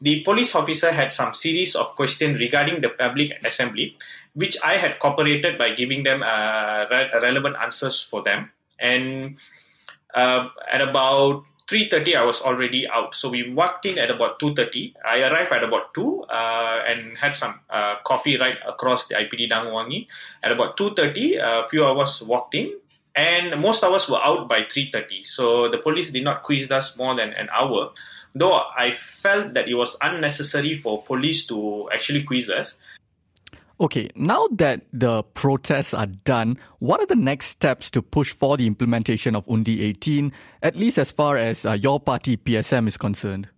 The 0.00 0.24
police 0.24 0.52
officer 0.56 0.90
had 0.90 1.12
some 1.12 1.32
series 1.32 1.76
of 1.76 1.94
questions 1.94 2.40
regarding 2.40 2.80
the 2.80 2.88
public 2.88 3.30
assembly 3.44 3.96
which 4.34 4.56
I 4.64 4.76
had 4.76 4.98
cooperated 4.98 5.58
by 5.58 5.74
giving 5.74 6.02
them 6.02 6.22
uh, 6.22 6.86
re- 6.90 7.10
relevant 7.22 7.56
answers 7.62 8.00
for 8.00 8.22
them. 8.22 8.50
And 8.78 9.36
uh, 10.14 10.48
at 10.70 10.80
about 10.80 11.44
3.30 11.66 12.16
i 12.16 12.24
was 12.24 12.42
already 12.42 12.86
out. 12.88 13.14
So 13.14 13.30
we 13.30 13.50
walked 13.50 13.86
in 13.86 13.98
at 13.98 14.10
about 14.10 14.38
2.30 14.38 14.94
i 15.04 15.22
arrived 15.22 15.52
at 15.52 15.64
about 15.64 15.94
2 15.94 16.24
uh, 16.28 16.80
and 16.86 17.16
had 17.16 17.34
some 17.36 17.60
uh, 17.70 17.96
coffee 18.04 18.36
right 18.36 18.58
across 18.68 19.08
the 19.08 19.14
ipd 19.14 19.50
dangwangi 19.50 20.06
at 20.42 20.52
about 20.52 20.76
2.30 20.76 21.40
a 21.40 21.68
few 21.68 21.84
us 21.84 22.20
walked 22.20 22.54
in 22.54 22.70
and 23.16 23.60
most 23.60 23.82
of 23.82 23.92
us 23.92 24.10
were 24.10 24.20
out 24.22 24.48
by 24.48 24.60
3.30 24.62 25.24
so 25.24 25.70
the 25.70 25.78
police 25.78 26.10
did 26.10 26.24
not 26.24 26.42
quiz 26.42 26.70
us 26.70 26.98
more 26.98 27.14
than 27.16 27.32
an 27.32 27.48
hour 27.50 27.90
though 28.34 28.60
i 28.76 28.92
felt 28.92 29.54
that 29.54 29.66
it 29.66 29.74
was 29.74 29.96
unnecessary 30.02 30.76
for 30.76 31.02
police 31.02 31.46
to 31.46 31.88
actually 31.94 32.24
quiz 32.24 32.50
us 32.50 32.76
Okay, 33.80 34.08
now 34.14 34.46
that 34.52 34.82
the 34.92 35.24
protests 35.34 35.94
are 35.94 36.06
done, 36.06 36.58
what 36.78 37.00
are 37.00 37.06
the 37.06 37.16
next 37.16 37.46
steps 37.46 37.90
to 37.90 38.02
push 38.02 38.32
for 38.32 38.56
the 38.56 38.68
implementation 38.68 39.34
of 39.34 39.48
Undi 39.50 39.82
18, 39.82 40.32
at 40.62 40.76
least 40.76 40.96
as 40.96 41.10
far 41.10 41.36
as 41.36 41.66
uh, 41.66 41.72
your 41.72 41.98
party 41.98 42.36
PSM 42.36 42.86
is 42.86 42.96
concerned? 42.96 43.48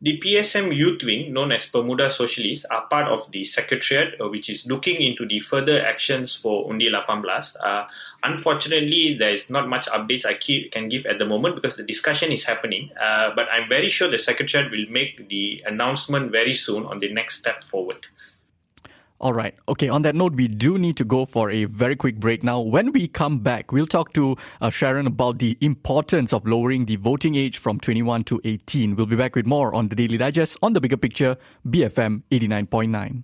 The 0.00 0.18
PSM 0.18 0.74
Youth 0.74 1.04
Wing, 1.04 1.32
known 1.32 1.52
as 1.52 1.66
Pemuda 1.66 2.10
Socialists, 2.10 2.64
are 2.64 2.86
part 2.86 3.06
of 3.06 3.30
the 3.30 3.44
Secretariat, 3.44 4.20
uh, 4.20 4.28
which 4.28 4.50
is 4.50 4.66
looking 4.66 5.00
into 5.00 5.26
the 5.26 5.38
further 5.38 5.84
actions 5.84 6.34
for 6.34 6.68
Undi 6.70 6.88
18. 6.88 7.24
Uh, 7.60 7.86
unfortunately, 8.22 9.14
there 9.14 9.32
is 9.32 9.48
not 9.48 9.68
much 9.68 9.86
updates 9.86 10.24
I 10.26 10.34
keep, 10.34 10.72
can 10.72 10.88
give 10.88 11.06
at 11.06 11.18
the 11.20 11.24
moment 11.24 11.54
because 11.54 11.76
the 11.76 11.84
discussion 11.84 12.32
is 12.32 12.42
happening. 12.42 12.90
Uh, 13.00 13.32
but 13.34 13.46
I'm 13.52 13.68
very 13.68 13.88
sure 13.88 14.08
the 14.08 14.18
Secretariat 14.18 14.72
will 14.72 14.86
make 14.88 15.28
the 15.28 15.62
announcement 15.66 16.32
very 16.32 16.54
soon 16.54 16.84
on 16.86 16.98
the 16.98 17.12
next 17.12 17.38
step 17.38 17.62
forward. 17.62 18.06
All 19.22 19.32
right. 19.32 19.54
Okay. 19.68 19.88
On 19.88 20.02
that 20.02 20.16
note, 20.16 20.34
we 20.34 20.48
do 20.48 20.78
need 20.78 20.96
to 20.96 21.04
go 21.04 21.24
for 21.24 21.48
a 21.48 21.64
very 21.66 21.94
quick 21.94 22.16
break 22.16 22.42
now. 22.42 22.60
When 22.60 22.90
we 22.90 23.06
come 23.06 23.38
back, 23.38 23.70
we'll 23.70 23.86
talk 23.86 24.12
to 24.14 24.36
uh, 24.60 24.68
Sharan 24.68 25.06
about 25.06 25.38
the 25.38 25.56
importance 25.60 26.32
of 26.32 26.44
lowering 26.44 26.86
the 26.86 26.96
voting 26.96 27.36
age 27.36 27.58
from 27.58 27.78
21 27.78 28.24
to 28.24 28.40
18. 28.42 28.96
We'll 28.96 29.06
be 29.06 29.14
back 29.14 29.36
with 29.36 29.46
more 29.46 29.72
on 29.74 29.86
the 29.86 29.94
Daily 29.94 30.16
Digest 30.18 30.58
on 30.60 30.72
the 30.72 30.80
bigger 30.80 30.96
picture, 30.96 31.36
BFM 31.64 32.24
89.9. 32.32 33.22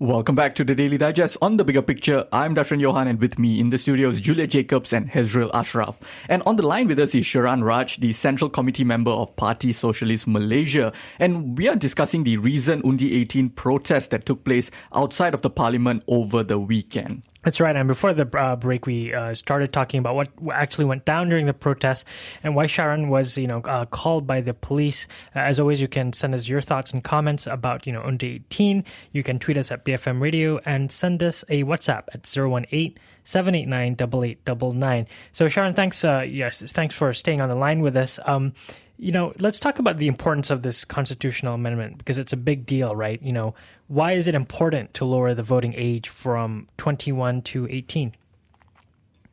Welcome 0.00 0.34
back 0.34 0.54
to 0.54 0.64
the 0.64 0.74
Daily 0.74 0.96
Digest 0.96 1.36
on 1.42 1.58
the 1.58 1.62
bigger 1.62 1.82
picture. 1.82 2.26
I'm 2.32 2.54
Darshan 2.54 2.80
Johan 2.80 3.06
and 3.06 3.20
with 3.20 3.38
me 3.38 3.60
in 3.60 3.68
the 3.68 3.76
studios, 3.76 4.18
Julia 4.18 4.46
Jacobs 4.46 4.94
and 4.94 5.10
Hezril 5.10 5.50
Ashraf. 5.52 6.00
And 6.26 6.42
on 6.46 6.56
the 6.56 6.66
line 6.66 6.88
with 6.88 6.98
us 6.98 7.14
is 7.14 7.26
Sharan 7.26 7.62
Raj, 7.62 7.98
the 7.98 8.14
Central 8.14 8.48
Committee 8.48 8.82
member 8.82 9.10
of 9.10 9.36
Parti 9.36 9.74
Sosialis 9.74 10.26
Malaysia. 10.26 10.94
And 11.18 11.58
we 11.58 11.68
are 11.68 11.76
discussing 11.76 12.24
the 12.24 12.38
recent 12.38 12.82
Undi 12.82 13.14
18 13.14 13.50
protest 13.50 14.10
that 14.12 14.24
took 14.24 14.42
place 14.42 14.70
outside 14.94 15.34
of 15.34 15.42
the 15.42 15.50
parliament 15.50 16.02
over 16.08 16.42
the 16.42 16.58
weekend. 16.58 17.24
That's 17.42 17.58
right. 17.58 17.74
And 17.74 17.88
before 17.88 18.12
the 18.12 18.28
uh, 18.38 18.56
break, 18.56 18.84
we 18.84 19.14
uh, 19.14 19.32
started 19.32 19.72
talking 19.72 19.98
about 19.98 20.14
what 20.14 20.28
actually 20.52 20.84
went 20.84 21.06
down 21.06 21.30
during 21.30 21.46
the 21.46 21.54
protest 21.54 22.04
and 22.44 22.54
why 22.54 22.66
Sharan 22.66 23.08
was, 23.08 23.38
you 23.38 23.46
know, 23.46 23.60
uh, 23.60 23.86
called 23.86 24.26
by 24.26 24.42
the 24.42 24.52
police. 24.52 25.08
Uh, 25.34 25.38
as 25.40 25.58
always, 25.58 25.80
you 25.80 25.88
can 25.88 26.12
send 26.12 26.34
us 26.34 26.48
your 26.48 26.60
thoughts 26.60 26.92
and 26.92 27.02
comments 27.02 27.46
about, 27.46 27.86
you 27.86 27.94
know, 27.94 28.02
Undi 28.02 28.42
18. 28.50 28.84
You 29.12 29.22
can 29.22 29.38
tweet 29.38 29.56
us 29.56 29.70
at 29.70 29.86
BFM 29.90 30.20
Radio 30.20 30.58
and 30.64 30.90
send 30.90 31.22
us 31.22 31.44
a 31.48 31.64
WhatsApp 31.64 32.04
at 32.12 32.26
018 32.36 32.96
789 33.24 33.92
8899. 33.92 35.06
So, 35.32 35.46
Sharan, 35.46 35.76
thanks. 35.76 36.04
Uh, 36.04 36.20
yes, 36.20 36.62
thanks 36.72 36.94
for 36.94 37.12
staying 37.12 37.40
on 37.40 37.48
the 37.48 37.56
line 37.56 37.80
with 37.80 37.96
us. 37.96 38.18
Um, 38.24 38.54
you 38.96 39.12
know, 39.12 39.32
let's 39.38 39.58
talk 39.58 39.78
about 39.78 39.96
the 39.96 40.08
importance 40.08 40.50
of 40.50 40.62
this 40.62 40.84
constitutional 40.84 41.54
amendment 41.54 41.98
because 41.98 42.18
it's 42.18 42.32
a 42.32 42.36
big 42.36 42.66
deal, 42.66 42.94
right? 42.94 43.20
You 43.22 43.32
know, 43.32 43.54
why 43.88 44.12
is 44.12 44.28
it 44.28 44.34
important 44.34 44.92
to 44.94 45.04
lower 45.04 45.34
the 45.34 45.42
voting 45.42 45.74
age 45.74 46.08
from 46.08 46.68
21 46.76 47.42
to 47.42 47.66
18? 47.68 48.14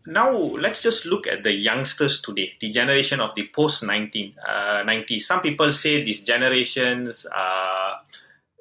Now, 0.06 0.32
let's 0.32 0.82
just 0.82 1.06
look 1.06 1.28
at 1.28 1.44
the 1.44 1.52
youngsters 1.52 2.22
today, 2.22 2.54
the 2.62 2.72
generation 2.72 3.20
of 3.20 3.32
the 3.36 3.50
post 3.54 3.84
1990s. 3.84 5.18
Uh, 5.18 5.20
Some 5.20 5.42
people 5.42 5.74
say 5.74 6.02
these 6.02 6.24
generations 6.24 7.26
are 7.36 8.00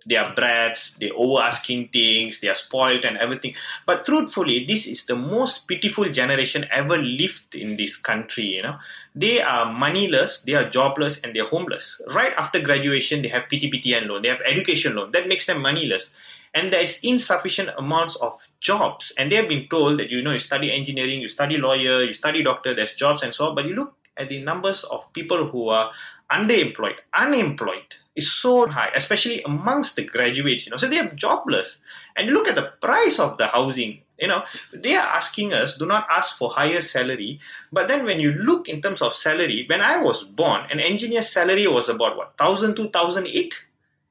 they 0.06 0.16
are 0.16 0.32
brats, 0.34 0.96
they 0.98 1.10
are 1.10 1.16
over 1.16 1.42
asking 1.42 1.88
things, 1.88 2.40
they 2.40 2.48
are 2.48 2.54
spoiled 2.54 3.04
and 3.04 3.16
everything. 3.18 3.54
But 3.84 4.06
truthfully, 4.06 4.64
this 4.64 4.86
is 4.86 5.06
the 5.06 5.16
most 5.16 5.66
pitiful 5.66 6.10
generation 6.10 6.64
ever 6.70 6.96
lived 6.96 7.54
in 7.54 7.76
this 7.76 7.96
country. 7.96 8.44
You 8.44 8.62
know, 8.62 8.78
they 9.14 9.40
are 9.42 9.72
moneyless, 9.72 10.42
they 10.42 10.54
are 10.54 10.70
jobless, 10.70 11.20
and 11.22 11.34
they're 11.34 11.48
homeless. 11.48 12.00
Right 12.08 12.32
after 12.38 12.60
graduation, 12.60 13.22
they 13.22 13.28
have 13.28 13.44
PTPTN 13.50 14.06
loan, 14.06 14.22
they 14.22 14.28
have 14.28 14.40
education 14.46 14.94
loan. 14.94 15.10
That 15.10 15.28
makes 15.28 15.46
them 15.46 15.60
moneyless. 15.60 16.14
And 16.54 16.72
there 16.72 16.80
is 16.80 17.00
insufficient 17.02 17.70
amounts 17.76 18.16
of 18.16 18.32
jobs. 18.60 19.12
And 19.18 19.30
they 19.30 19.36
have 19.36 19.48
been 19.48 19.68
told 19.68 19.98
that 19.98 20.08
you 20.08 20.22
know 20.22 20.32
you 20.32 20.38
study 20.38 20.72
engineering, 20.72 21.20
you 21.20 21.28
study 21.28 21.58
lawyer, 21.58 22.02
you 22.02 22.14
study 22.14 22.42
doctor, 22.42 22.74
there's 22.74 22.94
jobs 22.94 23.22
and 23.22 23.34
so 23.34 23.48
on. 23.48 23.54
But 23.54 23.66
you 23.66 23.74
look 23.74 23.94
at 24.16 24.30
the 24.30 24.42
numbers 24.42 24.84
of 24.84 25.12
people 25.12 25.46
who 25.48 25.68
are 25.68 25.92
underemployed, 26.30 26.96
unemployed 27.12 27.96
is 28.16 28.32
so 28.32 28.66
high, 28.66 28.90
especially 28.96 29.42
amongst 29.42 29.96
the 29.96 30.04
graduates, 30.04 30.66
you 30.66 30.70
know. 30.70 30.78
So 30.78 30.88
they 30.88 30.98
are 30.98 31.14
jobless. 31.14 31.78
And 32.16 32.30
look 32.30 32.48
at 32.48 32.54
the 32.54 32.72
price 32.80 33.20
of 33.20 33.36
the 33.36 33.46
housing, 33.46 34.00
you 34.18 34.28
know, 34.28 34.42
they 34.72 34.96
are 34.96 35.06
asking 35.06 35.52
us, 35.52 35.76
do 35.76 35.84
not 35.84 36.06
ask 36.10 36.38
for 36.38 36.50
higher 36.50 36.80
salary. 36.80 37.38
But 37.70 37.88
then 37.88 38.06
when 38.06 38.20
you 38.20 38.32
look 38.32 38.68
in 38.68 38.80
terms 38.80 39.02
of 39.02 39.12
salary, 39.12 39.66
when 39.68 39.82
I 39.82 40.00
was 40.00 40.24
born, 40.24 40.66
an 40.70 40.80
engineer's 40.80 41.28
salary 41.28 41.66
was 41.66 41.90
about 41.90 42.16
what, 42.16 42.32
1000 42.40 42.74
2008? 42.74 43.66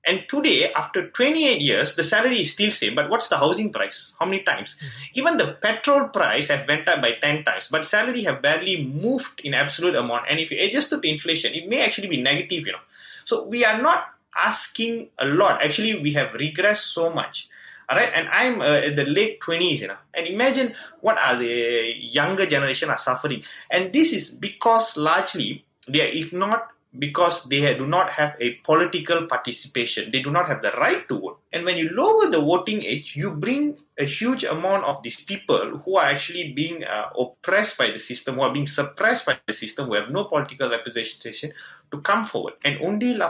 And 0.07 0.23
today, 0.29 0.71
after 0.71 1.09
28 1.09 1.59
years, 1.61 1.95
the 1.95 2.03
salary 2.03 2.41
is 2.41 2.53
still 2.53 2.69
same. 2.69 2.93
But 2.93 3.09
what's 3.09 3.27
the 3.29 3.37
housing 3.37 3.73
price? 3.73 4.13
How 4.19 4.27
many 4.27 4.43
times? 4.43 4.75
Mm-hmm. 4.75 5.19
Even 5.19 5.37
the 5.37 5.53
petrol 5.53 6.09
price 6.09 6.49
have 6.49 6.67
went 6.67 6.87
up 6.87 7.01
by 7.01 7.13
10 7.13 7.43
times, 7.43 7.69
but 7.71 7.85
salary 7.85 8.21
have 8.21 8.39
barely 8.39 8.83
moved 8.83 9.41
in 9.43 9.55
absolute 9.55 9.95
amount. 9.95 10.25
And 10.29 10.39
if 10.39 10.51
you 10.51 10.59
adjust 10.61 10.91
to 10.91 10.97
the 10.97 11.09
inflation, 11.09 11.55
it 11.55 11.67
may 11.67 11.83
actually 11.83 12.07
be 12.07 12.21
negative, 12.21 12.67
you 12.67 12.73
know. 12.73 12.85
So 13.25 13.45
we 13.45 13.65
are 13.65 13.81
not 13.81 14.05
asking 14.37 15.09
a 15.19 15.25
lot. 15.25 15.61
Actually, 15.61 15.99
we 15.99 16.13
have 16.13 16.29
regressed 16.39 16.93
so 16.93 17.09
much. 17.09 17.49
All 17.89 17.97
right, 17.97 18.11
and 18.15 18.27
I'm 18.29 18.61
uh, 18.61 18.81
in 18.81 18.95
the 18.95 19.05
late 19.05 19.41
twenties, 19.41 19.81
you 19.81 19.87
know, 19.87 19.97
and 20.13 20.25
imagine 20.25 20.73
what 21.01 21.19
are 21.19 21.37
the 21.37 21.93
younger 21.93 22.47
generation 22.47 22.89
are 22.89 22.97
suffering, 22.97 23.43
and 23.69 23.93
this 23.93 24.11
is 24.11 24.31
because 24.31 24.97
largely 24.97 25.65
they 25.87 26.01
are 26.01 26.09
ignored 26.09 26.61
because 26.99 27.43
they 27.45 27.61
do 27.77 27.85
not 27.85 28.09
have 28.11 28.35
a 28.39 28.53
political 28.63 29.27
participation. 29.27 30.11
They 30.11 30.21
do 30.21 30.31
not 30.31 30.47
have 30.47 30.61
the 30.61 30.71
right 30.71 31.07
to 31.09 31.19
vote. 31.19 31.39
And 31.51 31.65
when 31.65 31.77
you 31.77 31.89
lower 31.89 32.29
the 32.29 32.41
voting 32.41 32.83
age, 32.83 33.15
you 33.15 33.31
bring 33.31 33.77
a 33.97 34.05
huge 34.05 34.43
amount 34.43 34.83
of 34.85 35.01
these 35.03 35.23
people 35.23 35.77
who 35.83 35.95
are 35.97 36.05
actually 36.05 36.53
being 36.53 36.83
uh, 36.83 37.09
oppressed 37.17 37.77
by 37.77 37.91
the 37.91 37.99
system, 37.99 38.35
who 38.35 38.41
are 38.41 38.53
being 38.53 38.65
suppressed 38.65 39.25
by 39.25 39.39
the 39.47 39.53
system, 39.53 39.87
who 39.87 39.95
have 39.95 40.09
no 40.09 40.25
political 40.25 40.69
representation 40.69 41.51
to 41.91 42.01
come 42.01 42.25
forward. 42.25 42.53
And 42.63 42.83
Undi 42.83 43.11
18 43.11 43.23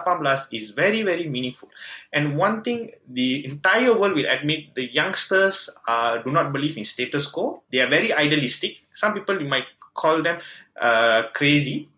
is 0.52 0.72
very, 0.72 1.04
very 1.04 1.28
meaningful. 1.28 1.70
And 2.14 2.38
one 2.38 2.64
thing 2.64 2.92
the 3.08 3.46
entire 3.46 3.98
world 3.98 4.16
will 4.16 4.30
admit 4.30 4.76
the 4.76 4.92
youngsters 4.92 5.70
uh, 5.88 6.18
do 6.18 6.32
not 6.32 6.52
believe 6.52 6.78
in 6.78 6.86
status 6.86 7.28
quo. 7.28 7.64
They 7.72 7.80
are 7.80 7.90
very 7.90 8.14
idealistic. 8.14 8.78
Some 8.94 9.14
people 9.14 9.40
might 9.42 9.66
call 9.94 10.22
them 10.22 10.40
uh, 10.80 11.24
crazy 11.34 11.90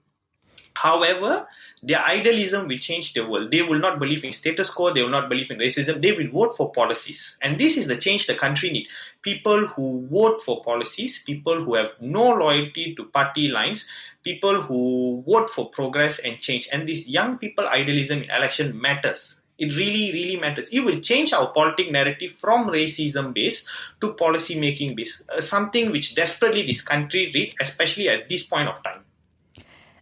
However, 0.78 1.48
their 1.84 2.04
idealism 2.04 2.68
will 2.68 2.78
change 2.80 3.14
the 3.14 3.26
world. 3.26 3.52
They 3.52 3.62
will 3.62 3.80
not 3.80 4.00
believe 4.00 4.24
in 4.24 4.34
status 4.34 4.70
quo. 4.72 4.94
They 4.94 5.04
will 5.04 5.12
not 5.12 5.30
believe 5.30 5.52
in 5.52 5.60
racism. 5.60 6.02
They 6.02 6.12
will 6.12 6.30
vote 6.32 6.58
for 6.58 6.72
policies. 6.72 7.38
And 7.42 7.60
this 7.60 7.78
is 7.78 7.88
the 7.88 7.98
change 7.98 8.26
the 8.26 8.34
country 8.34 8.72
needs. 8.72 8.92
People 9.22 9.68
who 9.68 10.08
vote 10.12 10.42
for 10.42 10.64
policies, 10.64 11.22
people 11.24 11.64
who 11.64 11.76
have 11.76 11.92
no 12.02 12.30
loyalty 12.30 12.96
to 12.96 13.06
party 13.06 13.50
lines, 13.50 13.88
people 14.24 14.62
who 14.62 15.24
vote 15.28 15.52
for 15.52 15.70
progress 15.70 16.18
and 16.20 16.40
change. 16.40 16.68
And 16.72 16.90
this 16.90 17.08
young 17.08 17.38
people 17.38 17.68
idealism 17.68 18.24
in 18.24 18.32
election 18.32 18.82
matters. 18.82 19.44
It 19.60 19.76
really, 19.76 20.12
really 20.14 20.40
matters. 20.40 20.70
It 20.70 20.82
will 20.82 21.00
change 21.00 21.34
our 21.34 21.52
politic 21.52 21.92
narrative 21.92 22.32
from 22.32 22.68
racism 22.68 23.34
based 23.34 23.68
to 24.02 24.14
policy 24.14 24.60
making 24.60 24.96
based. 24.96 25.24
Uh, 25.30 25.42
something 25.42 25.92
which 25.92 26.16
desperately 26.16 26.66
this 26.66 26.82
country 26.82 27.32
needs, 27.34 27.56
especially 27.60 28.10
at 28.10 28.30
this 28.30 28.46
point 28.46 28.68
of 28.68 28.82
time. 28.84 29.04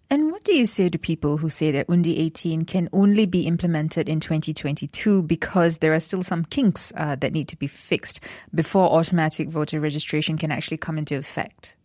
And 0.10 0.32
what 0.32 0.44
do 0.44 0.56
you 0.56 0.66
say 0.66 0.90
to 0.90 1.00
people 1.00 1.38
who 1.38 1.50
say 1.50 1.72
that 1.72 1.90
Undi 1.90 2.20
18 2.20 2.66
can 2.66 2.90
only 2.94 3.26
be 3.26 3.48
implemented 3.48 4.08
in 4.08 4.20
2022 4.20 5.24
because 5.24 5.80
there 5.80 5.94
are 5.94 6.00
still 6.00 6.22
some 6.22 6.46
kinks 6.46 6.94
uh, 6.96 7.16
that 7.16 7.34
need 7.34 7.48
to 7.48 7.58
be 7.58 7.68
fixed 7.68 8.20
before 8.54 8.92
automatic 8.92 9.50
voter 9.50 9.80
registration 9.80 10.38
can 10.38 10.52
actually 10.52 10.78
come 10.78 10.98
into 10.98 11.16
effect? 11.16 11.76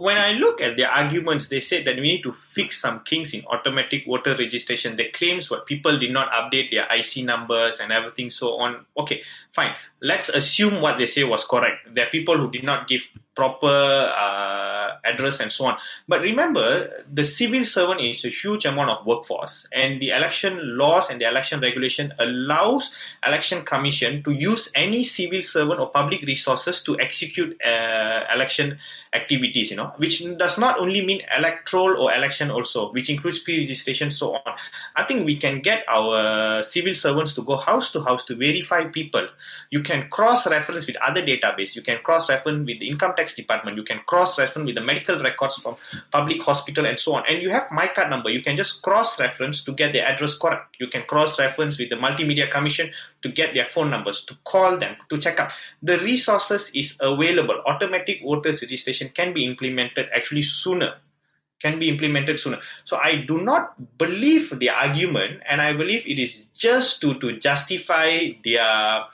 when 0.00 0.16
I 0.16 0.32
look 0.32 0.62
at 0.62 0.78
their 0.78 0.90
arguments, 0.90 1.48
they 1.48 1.60
say 1.60 1.82
that 1.82 1.96
we 1.96 2.02
need 2.02 2.22
to 2.22 2.32
fix 2.32 2.80
some 2.80 3.00
kinks 3.00 3.34
in 3.34 3.44
automatic 3.46 4.06
voter 4.06 4.34
registration. 4.34 4.96
The 4.96 5.10
claims 5.10 5.50
what 5.50 5.66
people 5.66 5.98
did 5.98 6.10
not 6.10 6.30
update 6.30 6.70
their 6.70 6.86
IC 6.90 7.24
numbers 7.26 7.80
and 7.80 7.92
everything 7.92 8.30
so 8.30 8.58
on. 8.58 8.86
Okay, 8.96 9.22
fine. 9.52 9.74
Let's 10.02 10.28
assume 10.28 10.80
what 10.80 10.98
they 10.98 11.06
say 11.06 11.24
was 11.24 11.44
correct. 11.44 11.94
There 11.94 12.06
are 12.06 12.10
people 12.10 12.36
who 12.38 12.50
did 12.50 12.64
not 12.64 12.88
give 12.88 13.02
proper 13.34 13.66
uh, 13.68 14.96
address 15.04 15.40
and 15.40 15.50
so 15.52 15.66
on. 15.66 15.78
But 16.06 16.20
remember, 16.20 17.04
the 17.10 17.24
civil 17.24 17.64
servant 17.64 18.00
is 18.00 18.24
a 18.24 18.28
huge 18.28 18.66
amount 18.66 18.90
of 18.90 19.06
workforce, 19.06 19.66
and 19.72 20.00
the 20.00 20.10
election 20.10 20.76
laws 20.76 21.10
and 21.10 21.20
the 21.20 21.28
election 21.28 21.60
regulation 21.60 22.12
allows 22.18 22.94
election 23.26 23.62
commission 23.62 24.22
to 24.24 24.32
use 24.32 24.70
any 24.74 25.04
civil 25.04 25.42
servant 25.42 25.80
or 25.80 25.88
public 25.88 26.22
resources 26.22 26.82
to 26.82 26.98
execute 26.98 27.56
uh, 27.64 28.24
election 28.34 28.78
activities. 29.12 29.70
You 29.70 29.78
know, 29.78 29.92
which 29.96 30.22
does 30.36 30.58
not 30.58 30.78
only 30.78 31.04
mean 31.04 31.22
electoral 31.36 32.02
or 32.02 32.12
election 32.12 32.50
also, 32.50 32.92
which 32.92 33.08
includes 33.08 33.38
pre-registration 33.38 34.10
so 34.10 34.34
on. 34.34 34.54
I 34.96 35.04
think 35.04 35.24
we 35.24 35.36
can 35.36 35.60
get 35.60 35.84
our 35.88 36.62
civil 36.62 36.94
servants 36.94 37.34
to 37.36 37.42
go 37.42 37.56
house 37.56 37.92
to 37.92 38.02
house 38.02 38.24
to 38.26 38.34
verify 38.34 38.84
people. 38.84 39.28
You 39.70 39.82
can 39.90 40.08
cross-reference 40.08 40.86
with 40.86 40.96
other 40.96 41.22
database. 41.22 41.74
You 41.74 41.82
can 41.82 41.98
cross-reference 42.02 42.66
with 42.66 42.78
the 42.78 42.88
income 42.88 43.14
tax 43.16 43.34
department. 43.34 43.76
You 43.76 43.82
can 43.82 44.00
cross-reference 44.06 44.66
with 44.66 44.76
the 44.76 44.80
medical 44.80 45.20
records 45.20 45.58
from 45.58 45.76
public 46.12 46.40
hospital 46.42 46.86
and 46.86 46.98
so 46.98 47.16
on. 47.16 47.24
And 47.28 47.42
you 47.42 47.50
have 47.50 47.70
my 47.72 47.88
card 47.88 48.10
number. 48.10 48.30
You 48.30 48.42
can 48.42 48.56
just 48.56 48.82
cross-reference 48.82 49.64
to 49.64 49.72
get 49.72 49.92
the 49.92 50.00
address 50.00 50.38
correct. 50.38 50.76
You 50.78 50.86
can 50.86 51.02
cross-reference 51.02 51.78
with 51.78 51.90
the 51.90 51.96
multimedia 51.96 52.48
commission 52.48 52.90
to 53.22 53.28
get 53.28 53.54
their 53.54 53.66
phone 53.66 53.90
numbers, 53.90 54.24
to 54.26 54.36
call 54.44 54.78
them, 54.78 54.94
to 55.10 55.18
check 55.18 55.40
up. 55.40 55.50
The 55.82 55.98
resources 55.98 56.70
is 56.72 56.96
available. 57.00 57.60
Automatic 57.66 58.22
voters 58.22 58.62
registration 58.62 59.08
can 59.08 59.34
be 59.34 59.44
implemented 59.44 60.06
actually 60.14 60.42
sooner 60.42 60.94
can 61.60 61.78
be 61.78 61.90
implemented 61.90 62.40
sooner. 62.40 62.58
So 62.86 62.96
I 62.96 63.16
do 63.16 63.36
not 63.36 63.98
believe 63.98 64.58
the 64.58 64.70
argument, 64.70 65.42
and 65.46 65.60
I 65.60 65.74
believe 65.74 66.06
it 66.06 66.18
is 66.18 66.46
just 66.56 67.02
to, 67.02 67.20
to 67.20 67.36
justify 67.38 68.30
their 68.42 69.04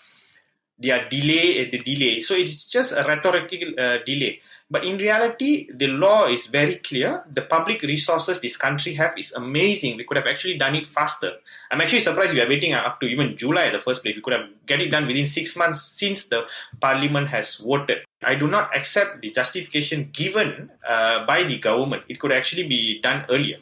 their 0.79 1.09
delay 1.09 1.71
the 1.71 1.79
delay. 1.79 2.21
So 2.21 2.35
it's 2.35 2.67
just 2.67 2.93
a 2.93 3.05
rhetorical 3.05 3.73
uh, 3.79 3.99
delay. 4.05 4.41
But 4.69 4.85
in 4.85 4.99
reality 4.99 5.69
the 5.73 5.87
law 5.89 6.27
is 6.27 6.47
very 6.47 6.77
clear. 6.77 7.25
The 7.31 7.43
public 7.43 7.83
resources 7.83 8.41
this 8.41 8.57
country 8.57 8.95
have 8.95 9.17
is 9.17 9.33
amazing. 9.33 9.97
We 9.97 10.05
could 10.05 10.17
have 10.17 10.27
actually 10.27 10.59
done 10.59 10.75
it 10.75 10.87
faster. 10.87 11.33
I'm 11.71 11.81
actually 11.81 12.01
surprised 12.01 12.35
we 12.35 12.41
are 12.41 12.49
waiting 12.49 12.75
up 12.75 13.01
to 13.01 13.07
even 13.07 13.37
july 13.37 13.67
at 13.67 13.73
the 13.73 13.79
first 13.79 14.03
place. 14.03 14.17
We 14.17 14.23
could 14.23 14.35
have 14.35 14.49
get 14.67 14.81
it 14.81 14.91
done 14.91 15.07
within 15.07 15.27
six 15.27 15.57
months 15.57 15.83
since 15.83 16.29
the 16.29 16.47
parliament 16.81 17.29
has 17.29 17.57
voted. 17.57 18.05
I 18.23 18.35
do 18.35 18.49
not 18.49 18.75
accept 18.77 19.23
the 19.23 19.31
justification 19.31 20.11
given 20.13 20.71
uh, 20.87 21.25
by 21.27 21.45
the 21.45 21.59
government. 21.59 22.03
It 22.09 22.19
could 22.19 22.33
actually 22.33 22.67
be 22.67 23.01
done 23.01 23.25
earlier 23.31 23.59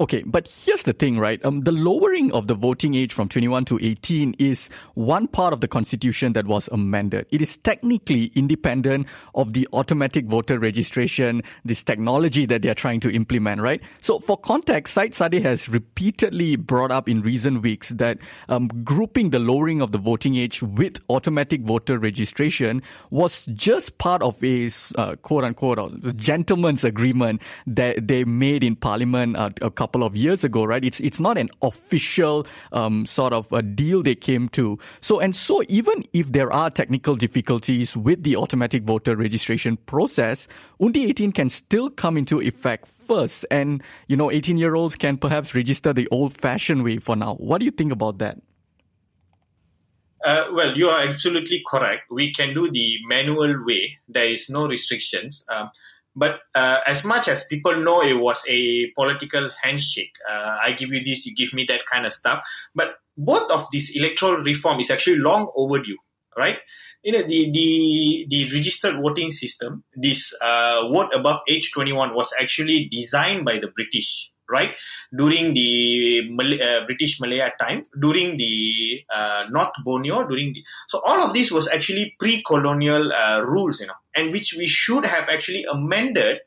Okay, 0.00 0.24
but 0.26 0.48
here's 0.48 0.82
the 0.82 0.92
thing, 0.92 1.20
right? 1.20 1.42
Um, 1.44 1.60
the 1.60 1.70
lowering 1.70 2.32
of 2.32 2.48
the 2.48 2.54
voting 2.54 2.94
age 2.96 3.12
from 3.12 3.28
21 3.28 3.64
to 3.66 3.78
18 3.80 4.34
is 4.40 4.68
one 4.94 5.28
part 5.28 5.52
of 5.52 5.60
the 5.60 5.68
constitution 5.68 6.32
that 6.32 6.46
was 6.48 6.68
amended. 6.72 7.26
It 7.30 7.40
is 7.40 7.56
technically 7.58 8.32
independent 8.34 9.06
of 9.36 9.52
the 9.52 9.68
automatic 9.72 10.26
voter 10.26 10.58
registration, 10.58 11.42
this 11.64 11.84
technology 11.84 12.44
that 12.44 12.62
they're 12.62 12.74
trying 12.74 12.98
to 13.00 13.12
implement, 13.12 13.60
right? 13.60 13.80
So 14.00 14.18
for 14.18 14.36
context, 14.36 14.94
Syed 14.94 15.12
Saddiq 15.12 15.42
has 15.42 15.68
repeatedly 15.68 16.56
brought 16.56 16.90
up 16.90 17.08
in 17.08 17.22
recent 17.22 17.62
weeks 17.62 17.90
that 17.90 18.18
um, 18.48 18.66
grouping 18.82 19.30
the 19.30 19.38
lowering 19.38 19.80
of 19.80 19.92
the 19.92 19.98
voting 19.98 20.34
age 20.34 20.60
with 20.60 20.98
automatic 21.08 21.60
voter 21.60 22.00
registration 22.00 22.82
was 23.10 23.46
just 23.54 23.96
part 23.98 24.22
of 24.22 24.42
a 24.42 24.68
uh, 24.96 25.14
quote 25.22 25.44
unquote 25.44 26.16
gentleman's 26.16 26.82
agreement 26.82 27.40
that 27.64 28.08
they 28.08 28.24
made 28.24 28.64
in 28.64 28.74
parliament 28.74 29.36
uh, 29.36 29.50
couple 29.84 30.02
of 30.02 30.16
years 30.16 30.44
ago, 30.44 30.64
right? 30.64 30.82
It's 30.82 30.98
it's 31.00 31.20
not 31.20 31.36
an 31.36 31.50
official 31.60 32.46
um, 32.72 33.04
sort 33.04 33.34
of 33.34 33.52
a 33.52 33.60
deal 33.60 34.02
they 34.02 34.14
came 34.14 34.48
to. 34.50 34.78
So 35.02 35.20
and 35.20 35.36
so, 35.36 35.62
even 35.68 36.04
if 36.14 36.32
there 36.32 36.50
are 36.50 36.70
technical 36.70 37.16
difficulties 37.16 37.94
with 37.94 38.22
the 38.22 38.34
automatic 38.36 38.84
voter 38.84 39.14
registration 39.14 39.76
process, 39.76 40.48
Undi 40.80 41.04
18 41.10 41.32
can 41.32 41.50
still 41.50 41.90
come 41.90 42.16
into 42.16 42.40
effect 42.40 42.86
first, 42.86 43.44
and 43.50 43.82
you 44.08 44.16
know, 44.16 44.30
18 44.30 44.56
year 44.56 44.74
olds 44.74 44.96
can 44.96 45.18
perhaps 45.18 45.54
register 45.54 45.92
the 45.92 46.08
old-fashioned 46.10 46.82
way 46.82 46.98
for 46.98 47.14
now. 47.14 47.34
What 47.34 47.58
do 47.58 47.66
you 47.66 47.70
think 47.70 47.92
about 47.92 48.18
that? 48.18 48.38
Uh, 50.24 50.48
well, 50.54 50.74
you 50.74 50.88
are 50.88 51.06
absolutely 51.06 51.62
correct. 51.68 52.04
We 52.10 52.32
can 52.32 52.54
do 52.54 52.70
the 52.70 52.98
manual 53.06 53.62
way. 53.66 53.98
There 54.08 54.24
is 54.24 54.48
no 54.48 54.66
restrictions. 54.66 55.44
Um, 55.54 55.68
but 56.16 56.40
uh, 56.54 56.80
as 56.86 57.04
much 57.04 57.28
as 57.28 57.46
people 57.46 57.76
know 57.76 58.02
it 58.02 58.14
was 58.14 58.44
a 58.48 58.90
political 58.96 59.50
handshake, 59.62 60.12
uh, 60.30 60.58
I 60.62 60.72
give 60.72 60.90
you 60.90 61.02
this, 61.02 61.26
you 61.26 61.34
give 61.34 61.52
me 61.52 61.64
that 61.68 61.86
kind 61.86 62.06
of 62.06 62.12
stuff. 62.12 62.46
But 62.74 62.94
both 63.16 63.50
of 63.50 63.66
these 63.72 63.96
electoral 63.96 64.42
reform 64.42 64.80
is 64.80 64.90
actually 64.90 65.18
long 65.18 65.52
overdue, 65.56 65.98
right? 66.36 66.58
You 67.02 67.12
know, 67.12 67.22
the 67.22 67.50
the 67.50 68.26
the 68.28 68.54
registered 68.54 68.96
voting 68.96 69.32
system, 69.32 69.84
this 69.94 70.34
uh, 70.40 70.88
vote 70.88 71.12
above 71.14 71.40
age 71.48 71.72
21, 71.72 72.14
was 72.14 72.32
actually 72.40 72.88
designed 72.90 73.44
by 73.44 73.58
the 73.58 73.68
British 73.68 74.30
right 74.48 74.74
during 75.16 75.54
the 75.54 76.22
uh, 76.62 76.84
British 76.86 77.20
Malaya 77.20 77.52
time, 77.60 77.82
during 78.00 78.36
the 78.36 79.00
uh, 79.12 79.46
North 79.50 79.72
Borneo, 79.84 80.26
during 80.26 80.52
the 80.52 80.64
so 80.88 81.00
all 81.04 81.20
of 81.20 81.32
this 81.34 81.50
was 81.50 81.68
actually 81.68 82.14
pre-colonial 82.18 83.12
uh, 83.12 83.42
rules, 83.42 83.80
you 83.80 83.86
know, 83.86 83.94
and 84.16 84.32
which 84.32 84.54
we 84.56 84.66
should 84.66 85.06
have 85.06 85.28
actually 85.28 85.64
amended 85.64 86.38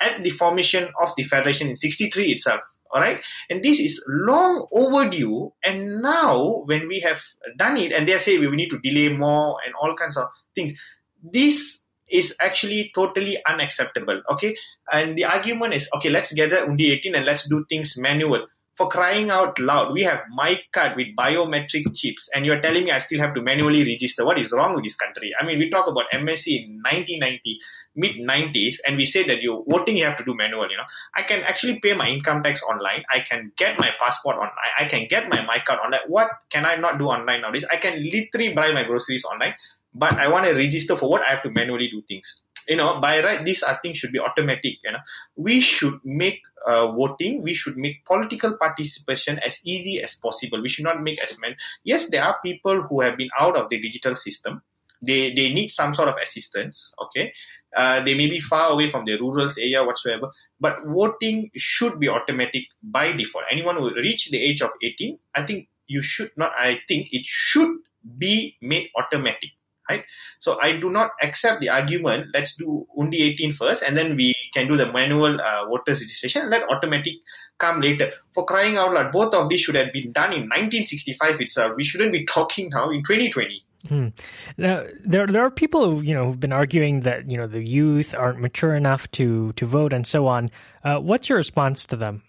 at 0.00 0.22
the 0.24 0.30
formation 0.30 0.88
of 1.00 1.14
the 1.16 1.22
federation 1.22 1.68
in 1.68 1.76
'63 1.76 2.32
itself. 2.32 2.60
All 2.94 3.00
right, 3.00 3.22
and 3.48 3.62
this 3.62 3.80
is 3.80 4.04
long 4.06 4.68
overdue, 4.70 5.52
and 5.64 6.02
now 6.02 6.62
when 6.66 6.88
we 6.88 7.00
have 7.00 7.22
done 7.56 7.78
it, 7.78 7.90
and 7.90 8.06
they 8.06 8.18
say 8.18 8.38
we 8.38 8.48
need 8.54 8.68
to 8.68 8.78
delay 8.80 9.08
more 9.08 9.56
and 9.64 9.74
all 9.80 9.94
kinds 9.94 10.18
of 10.18 10.26
things, 10.54 10.78
this 11.22 11.81
is 12.12 12.36
actually 12.40 12.92
totally 12.94 13.38
unacceptable. 13.48 14.22
Okay, 14.30 14.54
and 14.92 15.16
the 15.16 15.24
argument 15.24 15.74
is 15.74 15.88
okay. 15.96 16.10
Let's 16.10 16.32
gather 16.32 16.64
undi 16.64 16.92
18 16.92 17.14
and 17.14 17.26
let's 17.26 17.48
do 17.48 17.64
things 17.68 17.96
manual. 17.98 18.46
For 18.74 18.88
crying 18.88 19.28
out 19.30 19.58
loud, 19.58 19.92
we 19.92 20.02
have 20.04 20.20
my 20.32 20.58
card 20.72 20.96
with 20.96 21.08
biometric 21.14 21.94
chips, 21.94 22.30
and 22.34 22.46
you're 22.46 22.60
telling 22.60 22.84
me 22.84 22.90
I 22.90 22.98
still 22.98 23.20
have 23.20 23.34
to 23.34 23.42
manually 23.42 23.84
register. 23.84 24.24
What 24.24 24.38
is 24.38 24.50
wrong 24.50 24.74
with 24.74 24.84
this 24.84 24.96
country? 24.96 25.30
I 25.38 25.44
mean, 25.44 25.58
we 25.58 25.68
talk 25.68 25.86
about 25.88 26.10
MSC 26.10 26.64
in 26.64 26.80
1990, 26.80 27.58
mid 27.96 28.16
90s, 28.16 28.76
and 28.86 28.96
we 28.96 29.04
say 29.04 29.24
that 29.24 29.42
you 29.42 29.62
voting 29.68 29.98
you 29.98 30.04
have 30.04 30.16
to 30.16 30.24
do 30.24 30.34
manual. 30.34 30.70
You 30.70 30.78
know, 30.78 30.88
I 31.14 31.22
can 31.22 31.44
actually 31.44 31.80
pay 31.80 31.92
my 31.92 32.08
income 32.08 32.42
tax 32.42 32.62
online. 32.62 33.04
I 33.12 33.20
can 33.20 33.52
get 33.56 33.78
my 33.78 33.90
passport 34.00 34.36
online. 34.36 34.72
I 34.78 34.86
can 34.86 35.06
get 35.06 35.28
my 35.28 35.44
my 35.44 35.58
card 35.58 35.80
online. 35.84 36.00
What 36.08 36.28
can 36.48 36.64
I 36.64 36.76
not 36.76 36.98
do 36.98 37.06
online 37.06 37.42
nowadays? 37.42 37.66
I 37.70 37.76
can 37.76 38.02
literally 38.02 38.54
buy 38.54 38.72
my 38.72 38.84
groceries 38.84 39.24
online 39.26 39.52
but 39.94 40.14
I 40.14 40.28
want 40.28 40.46
to 40.46 40.54
register 40.54 40.96
for 40.96 41.08
what 41.08 41.22
I 41.22 41.30
have 41.30 41.42
to 41.42 41.50
manually 41.50 41.88
do 41.88 42.02
things. 42.02 42.44
you 42.68 42.76
know, 42.76 43.00
by 43.00 43.22
right, 43.22 43.44
these 43.44 43.62
are 43.62 43.78
things 43.82 43.98
should 43.98 44.12
be 44.12 44.20
automatic. 44.20 44.78
You 44.84 44.92
know, 44.92 44.98
we 45.36 45.60
should 45.60 45.98
make 46.04 46.40
uh, 46.66 46.92
voting, 46.92 47.42
we 47.42 47.54
should 47.54 47.76
make 47.76 48.04
political 48.04 48.56
participation 48.56 49.40
as 49.44 49.60
easy 49.64 50.00
as 50.00 50.14
possible. 50.14 50.62
We 50.62 50.68
should 50.68 50.84
not 50.84 51.02
make 51.02 51.20
as 51.20 51.38
many. 51.40 51.56
Yes, 51.84 52.10
there 52.10 52.22
are 52.22 52.36
people 52.44 52.82
who 52.82 53.00
have 53.00 53.16
been 53.16 53.30
out 53.38 53.56
of 53.56 53.68
the 53.68 53.80
digital 53.80 54.14
system. 54.14 54.62
They 55.04 55.34
they 55.34 55.52
need 55.52 55.70
some 55.70 55.94
sort 55.94 56.08
of 56.08 56.14
assistance. 56.22 56.94
Okay, 57.02 57.32
uh, 57.76 58.04
they 58.04 58.14
may 58.14 58.28
be 58.28 58.38
far 58.38 58.70
away 58.70 58.88
from 58.88 59.04
the 59.04 59.18
rural 59.18 59.50
area 59.58 59.84
whatsoever. 59.84 60.30
But 60.60 60.84
voting 60.86 61.50
should 61.56 61.98
be 61.98 62.08
automatic 62.08 62.66
by 62.82 63.10
default. 63.12 63.44
Anyone 63.50 63.76
who 63.76 63.92
reach 63.94 64.30
the 64.30 64.38
age 64.38 64.62
of 64.62 64.70
18, 64.80 65.18
I 65.34 65.42
think 65.44 65.68
you 65.88 66.02
should 66.02 66.30
not. 66.36 66.52
I 66.56 66.80
think 66.86 67.12
it 67.12 67.26
should 67.26 67.78
be 68.18 68.56
made 68.60 68.90
automatic 68.96 69.50
right? 69.88 70.04
So 70.38 70.58
I 70.60 70.76
do 70.76 70.90
not 70.90 71.10
accept 71.22 71.60
the 71.60 71.68
argument. 71.68 72.28
Let's 72.34 72.56
do 72.56 72.86
undi 72.98 73.22
18 73.22 73.52
first, 73.52 73.82
and 73.82 73.96
then 73.96 74.16
we 74.16 74.34
can 74.54 74.68
do 74.68 74.76
the 74.76 74.92
manual 74.92 75.40
uh, 75.40 75.66
voters 75.66 76.00
registration. 76.00 76.50
Let 76.50 76.68
automatic 76.70 77.14
come 77.58 77.80
later. 77.80 78.12
For 78.32 78.44
crying 78.44 78.76
out 78.76 78.92
loud, 78.92 79.12
both 79.12 79.34
of 79.34 79.48
these 79.48 79.60
should 79.60 79.74
have 79.76 79.92
been 79.92 80.12
done 80.12 80.32
in 80.32 80.48
1965 80.48 81.40
itself. 81.40 81.72
We 81.76 81.84
shouldn't 81.84 82.12
be 82.12 82.24
talking 82.38 82.70
now 82.70 82.90
in 82.90 83.02
2020. 83.02 83.64
Hmm. 83.88 84.08
Now, 84.56 84.84
there 85.04 85.26
there 85.26 85.42
are 85.42 85.50
people 85.50 85.90
who 85.90 86.02
you 86.02 86.14
know 86.14 86.26
who've 86.26 86.38
been 86.38 86.52
arguing 86.52 87.00
that 87.00 87.28
you 87.28 87.36
know 87.36 87.48
the 87.48 87.66
youth 87.66 88.14
aren't 88.14 88.40
mature 88.40 88.74
enough 88.74 89.10
to 89.12 89.52
to 89.54 89.66
vote 89.66 89.92
and 89.92 90.06
so 90.06 90.28
on. 90.28 90.50
Uh, 90.84 90.98
what's 90.98 91.28
your 91.28 91.38
response 91.38 91.84
to 91.86 91.96
them? 91.96 92.22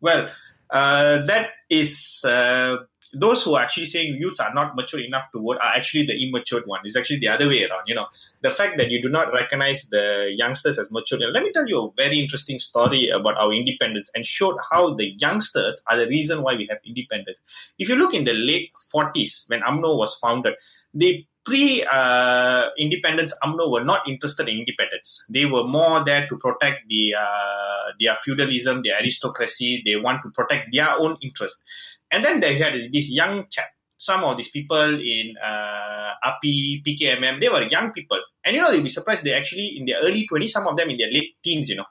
Well, 0.00 0.30
uh, 0.70 1.24
that 1.26 1.50
is 1.70 2.24
uh, 2.24 2.76
those 3.14 3.42
who 3.42 3.54
are 3.54 3.62
actually 3.62 3.86
saying 3.86 4.16
youths 4.16 4.40
are 4.40 4.52
not 4.52 4.76
mature 4.76 5.00
enough 5.00 5.30
to 5.32 5.40
vote 5.40 5.58
are 5.62 5.76
actually 5.76 6.06
the 6.06 6.16
immature 6.22 6.62
one. 6.66 6.80
It's 6.84 6.96
actually 6.96 7.20
the 7.20 7.28
other 7.28 7.48
way 7.48 7.64
around. 7.64 7.84
You 7.86 7.94
know, 7.94 8.06
the 8.42 8.50
fact 8.50 8.76
that 8.78 8.90
you 8.90 9.02
do 9.02 9.08
not 9.08 9.32
recognize 9.32 9.88
the 9.90 10.32
youngsters 10.36 10.78
as 10.78 10.90
mature. 10.90 11.18
Let 11.18 11.42
me 11.42 11.52
tell 11.52 11.68
you 11.68 11.78
a 11.78 11.90
very 11.96 12.20
interesting 12.20 12.60
story 12.60 13.08
about 13.08 13.36
our 13.36 13.52
independence 13.52 14.10
and 14.14 14.24
showed 14.24 14.56
how 14.70 14.94
the 14.94 15.14
youngsters 15.18 15.82
are 15.90 15.96
the 15.96 16.06
reason 16.06 16.42
why 16.42 16.54
we 16.54 16.66
have 16.68 16.78
independence. 16.84 17.40
If 17.78 17.88
you 17.88 17.96
look 17.96 18.14
in 18.14 18.24
the 18.24 18.34
late 18.34 18.70
40s 18.94 19.48
when 19.48 19.60
UMNO 19.60 19.98
was 19.98 20.16
founded, 20.16 20.54
they 20.94 21.26
pre 21.48 21.84
uh, 21.90 22.66
independence 22.78 23.32
UMNO 23.42 23.70
were 23.70 23.84
not 23.84 24.00
interested 24.06 24.48
in 24.48 24.58
independence. 24.58 25.26
They 25.30 25.46
were 25.46 25.64
more 25.64 26.04
there 26.04 26.28
to 26.28 26.36
protect 26.36 26.88
the 26.88 27.14
uh, 27.18 27.92
their 27.98 28.16
feudalism, 28.22 28.82
their 28.84 28.98
aristocracy. 29.00 29.82
They 29.84 29.96
want 29.96 30.22
to 30.24 30.30
protect 30.30 30.72
their 30.72 30.90
own 30.98 31.16
interest. 31.22 31.64
And 32.10 32.24
then 32.24 32.40
they 32.40 32.56
had 32.56 32.74
this 32.92 33.10
young 33.10 33.46
chap. 33.50 33.66
Some 33.96 34.22
of 34.24 34.36
these 34.36 34.50
people 34.50 35.00
in 35.00 35.34
uh, 35.44 36.14
PKMM, 36.44 37.40
they 37.40 37.48
were 37.48 37.64
young 37.64 37.92
people. 37.92 38.20
And 38.44 38.54
you 38.54 38.62
know, 38.62 38.70
you'll 38.70 38.84
be 38.84 38.88
surprised, 38.88 39.24
they 39.24 39.34
actually 39.34 39.76
in 39.76 39.86
their 39.86 40.00
early 40.00 40.26
20s, 40.30 40.50
some 40.50 40.66
of 40.68 40.76
them 40.76 40.88
in 40.90 40.96
their 40.96 41.10
late 41.10 41.34
teens, 41.42 41.68
you 41.68 41.76
know. 41.76 41.86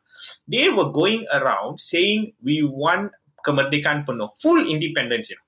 They 0.47 0.69
were 0.69 0.91
going 0.91 1.25
around 1.31 1.79
saying, 1.79 2.33
we 2.43 2.63
want 2.63 3.11
kemerdekaan 3.45 4.05
penuh, 4.05 4.29
full 4.41 4.65
independence, 4.65 5.29
you 5.29 5.35
know. 5.35 5.47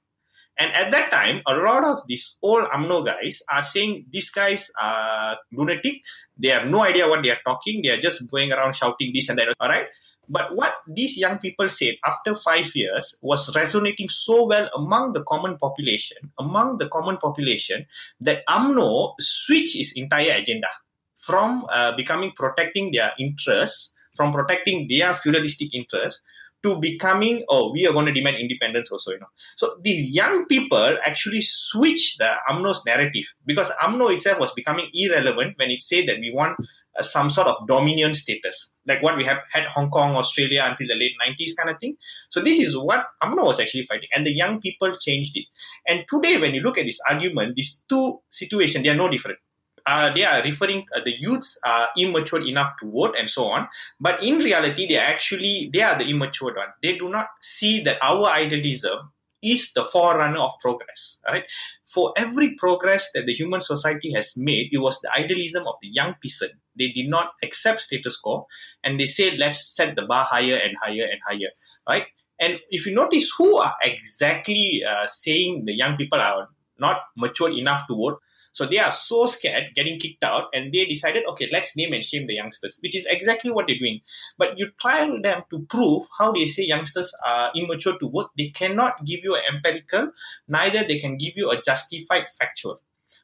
And 0.60 0.74
at 0.76 0.92
that 0.92 1.10
time, 1.10 1.42
a 1.48 1.54
lot 1.56 1.86
of 1.86 2.00
these 2.06 2.38
old 2.44 2.66
UMNO 2.68 3.06
guys 3.06 3.40
are 3.50 3.64
saying 3.64 4.08
these 4.12 4.30
guys 4.30 4.70
are 4.80 5.38
lunatic. 5.54 6.04
They 6.38 6.50
have 6.50 6.68
no 6.68 6.84
idea 6.84 7.08
what 7.08 7.24
they 7.24 7.32
are 7.32 7.40
talking. 7.46 7.82
They 7.82 7.90
are 7.90 8.00
just 8.00 8.30
going 8.30 8.52
around 8.52 8.76
shouting 8.76 9.12
this 9.14 9.30
and 9.30 9.40
that. 9.40 9.56
All 9.58 9.70
right. 9.70 9.88
But 10.30 10.56
what 10.56 10.74
these 10.88 11.18
young 11.18 11.40
people 11.40 11.68
said 11.68 11.96
after 12.06 12.36
five 12.36 12.72
years 12.76 13.18
was 13.22 13.54
resonating 13.56 14.10
so 14.10 14.46
well 14.46 14.70
among 14.76 15.14
the 15.14 15.24
common 15.24 15.58
population, 15.58 16.18
among 16.38 16.78
the 16.78 16.88
common 16.88 17.18
population, 17.18 17.86
that 18.22 18.44
UMNO 18.48 19.16
switched 19.20 19.76
its 19.76 19.94
entire 19.98 20.34
agenda 20.34 20.68
from 21.16 21.66
uh, 21.70 21.96
becoming 21.96 22.32
protecting 22.36 22.92
their 22.92 23.12
interests, 23.20 23.94
from 24.16 24.32
protecting 24.32 24.88
their 24.88 25.14
feudalistic 25.14 25.74
interests, 25.74 26.22
to 26.64 26.80
becoming 26.80 27.46
oh 27.48 27.72
we 27.72 27.88
are 27.88 27.94
going 27.94 28.06
to 28.06 28.12
demand 28.12 28.38
independence 28.38 28.92
also 28.92 29.12
you 29.12 29.20
know. 29.20 29.32
So 29.56 29.78
these 29.82 30.14
young 30.14 30.46
people 30.48 30.98
actually 31.06 31.42
switch 31.42 32.18
the 32.18 32.32
umno's 32.50 32.86
narrative 32.86 33.34
because 33.46 33.72
umno 33.82 34.14
itself 34.14 34.40
was 34.40 34.54
becoming 34.54 34.90
irrelevant 34.94 35.58
when 35.58 35.72
it 35.72 35.82
said 35.82 36.08
that 36.08 36.20
we 36.20 36.32
want 36.34 36.58
some 37.02 37.30
sort 37.30 37.48
of 37.48 37.68
dominion 37.68 38.14
status 38.14 38.74
like 38.86 39.02
what 39.02 39.18
we 39.18 39.24
have 39.24 39.40
had 39.52 39.64
hong 39.66 39.90
kong 39.90 40.16
australia 40.16 40.66
until 40.66 40.88
the 40.88 41.00
late 41.00 41.14
90s 41.28 41.52
kind 41.58 41.70
of 41.70 41.80
thing. 41.80 41.96
So 42.30 42.42
this 42.42 42.60
is 42.60 42.78
what 42.78 43.06
umno 43.24 43.46
was 43.46 43.60
actually 43.60 43.84
fighting 43.84 44.10
and 44.14 44.26
the 44.26 44.34
young 44.34 44.62
people 44.62 44.96
changed 44.98 45.38
it. 45.38 45.46
And 45.88 46.06
today 46.10 46.40
when 46.40 46.54
you 46.54 46.62
look 46.62 46.78
at 46.78 46.86
this 46.86 47.00
argument 47.10 47.56
these 47.56 47.84
two 47.88 48.22
situations 48.30 48.84
they 48.84 48.90
are 48.90 48.96
no 48.96 49.10
different. 49.10 49.40
Uh, 49.86 50.14
they 50.14 50.24
are 50.24 50.44
referring 50.44 50.86
uh, 50.96 51.00
the 51.04 51.16
youths 51.20 51.58
are 51.66 51.90
immature 51.98 52.46
enough 52.46 52.74
to 52.80 52.92
vote 52.92 53.16
and 53.18 53.30
so 53.30 53.46
on 53.46 53.68
but 54.00 54.22
in 54.24 54.38
reality 54.38 54.88
they 54.88 54.98
are 54.98 55.06
actually 55.06 55.70
they 55.74 55.82
are 55.82 55.98
the 55.98 56.06
immature 56.06 56.54
one. 56.56 56.70
They 56.84 56.98
do 56.98 57.10
not 57.10 57.28
see 57.42 57.84
that 57.84 57.98
our 58.02 58.28
idealism 58.28 59.12
is 59.42 59.74
the 59.74 59.84
forerunner 59.84 60.40
of 60.40 60.52
progress 60.62 61.22
right? 61.28 61.44
For 61.88 62.14
every 62.18 62.56
progress 62.56 63.10
that 63.14 63.26
the 63.26 63.34
human 63.34 63.62
society 63.62 64.14
has 64.14 64.34
made 64.36 64.70
it 64.72 64.80
was 64.80 65.00
the 65.02 65.12
idealism 65.18 65.68
of 65.68 65.76
the 65.82 65.90
young 65.90 66.16
peasant 66.22 66.54
they 66.78 66.90
did 66.90 67.10
not 67.10 67.32
accept 67.44 67.82
status 67.82 68.18
quo 68.18 68.48
and 68.84 69.00
they 69.00 69.06
said 69.06 69.38
let's 69.38 69.76
set 69.76 69.96
the 69.96 70.06
bar 70.06 70.26
higher 70.26 70.56
and 70.56 70.76
higher 70.82 71.04
and 71.04 71.20
higher 71.28 71.50
right? 71.88 72.06
And 72.40 72.58
if 72.70 72.86
you 72.86 72.96
notice 72.96 73.30
who 73.38 73.58
are 73.58 73.76
exactly 73.84 74.82
uh, 74.90 75.06
saying 75.08 75.66
the 75.66 75.74
young 75.74 75.98
people 75.98 76.20
are 76.22 76.48
not 76.80 77.02
mature 77.18 77.52
enough 77.52 77.86
to 77.88 77.96
vote 77.96 78.20
so 78.60 78.66
they 78.66 78.78
are 78.78 78.92
so 78.92 79.26
scared 79.26 79.74
getting 79.74 79.98
kicked 79.98 80.22
out 80.22 80.50
and 80.52 80.74
they 80.74 80.84
decided, 80.84 81.24
okay, 81.30 81.48
let's 81.50 81.78
name 81.78 81.94
and 81.94 82.04
shame 82.04 82.28
the 82.28 82.34
youngsters, 82.34 82.78
which 82.84 82.94
is 82.94 83.08
exactly 83.10 83.52
what 83.52 83.68
they're 83.68 83.80
doing. 83.80 84.02
But 84.38 84.58
you 84.58 84.72
try 84.82 85.08
them 85.24 85.44
to 85.50 85.60
prove 85.70 86.04
how 86.18 86.34
they 86.34 86.48
say 86.48 86.66
youngsters 86.66 87.16
are 87.26 87.54
immature 87.56 87.98
to 87.98 88.10
vote, 88.10 88.32
they 88.38 88.50
cannot 88.50 89.06
give 89.06 89.22
you 89.24 89.36
an 89.36 89.44
empirical, 89.56 90.12
neither 90.50 90.84
they 90.84 91.00
can 91.00 91.18
give 91.18 91.38
you 91.38 91.50
a 91.52 91.62
justified 91.62 92.26
factual. 92.38 92.82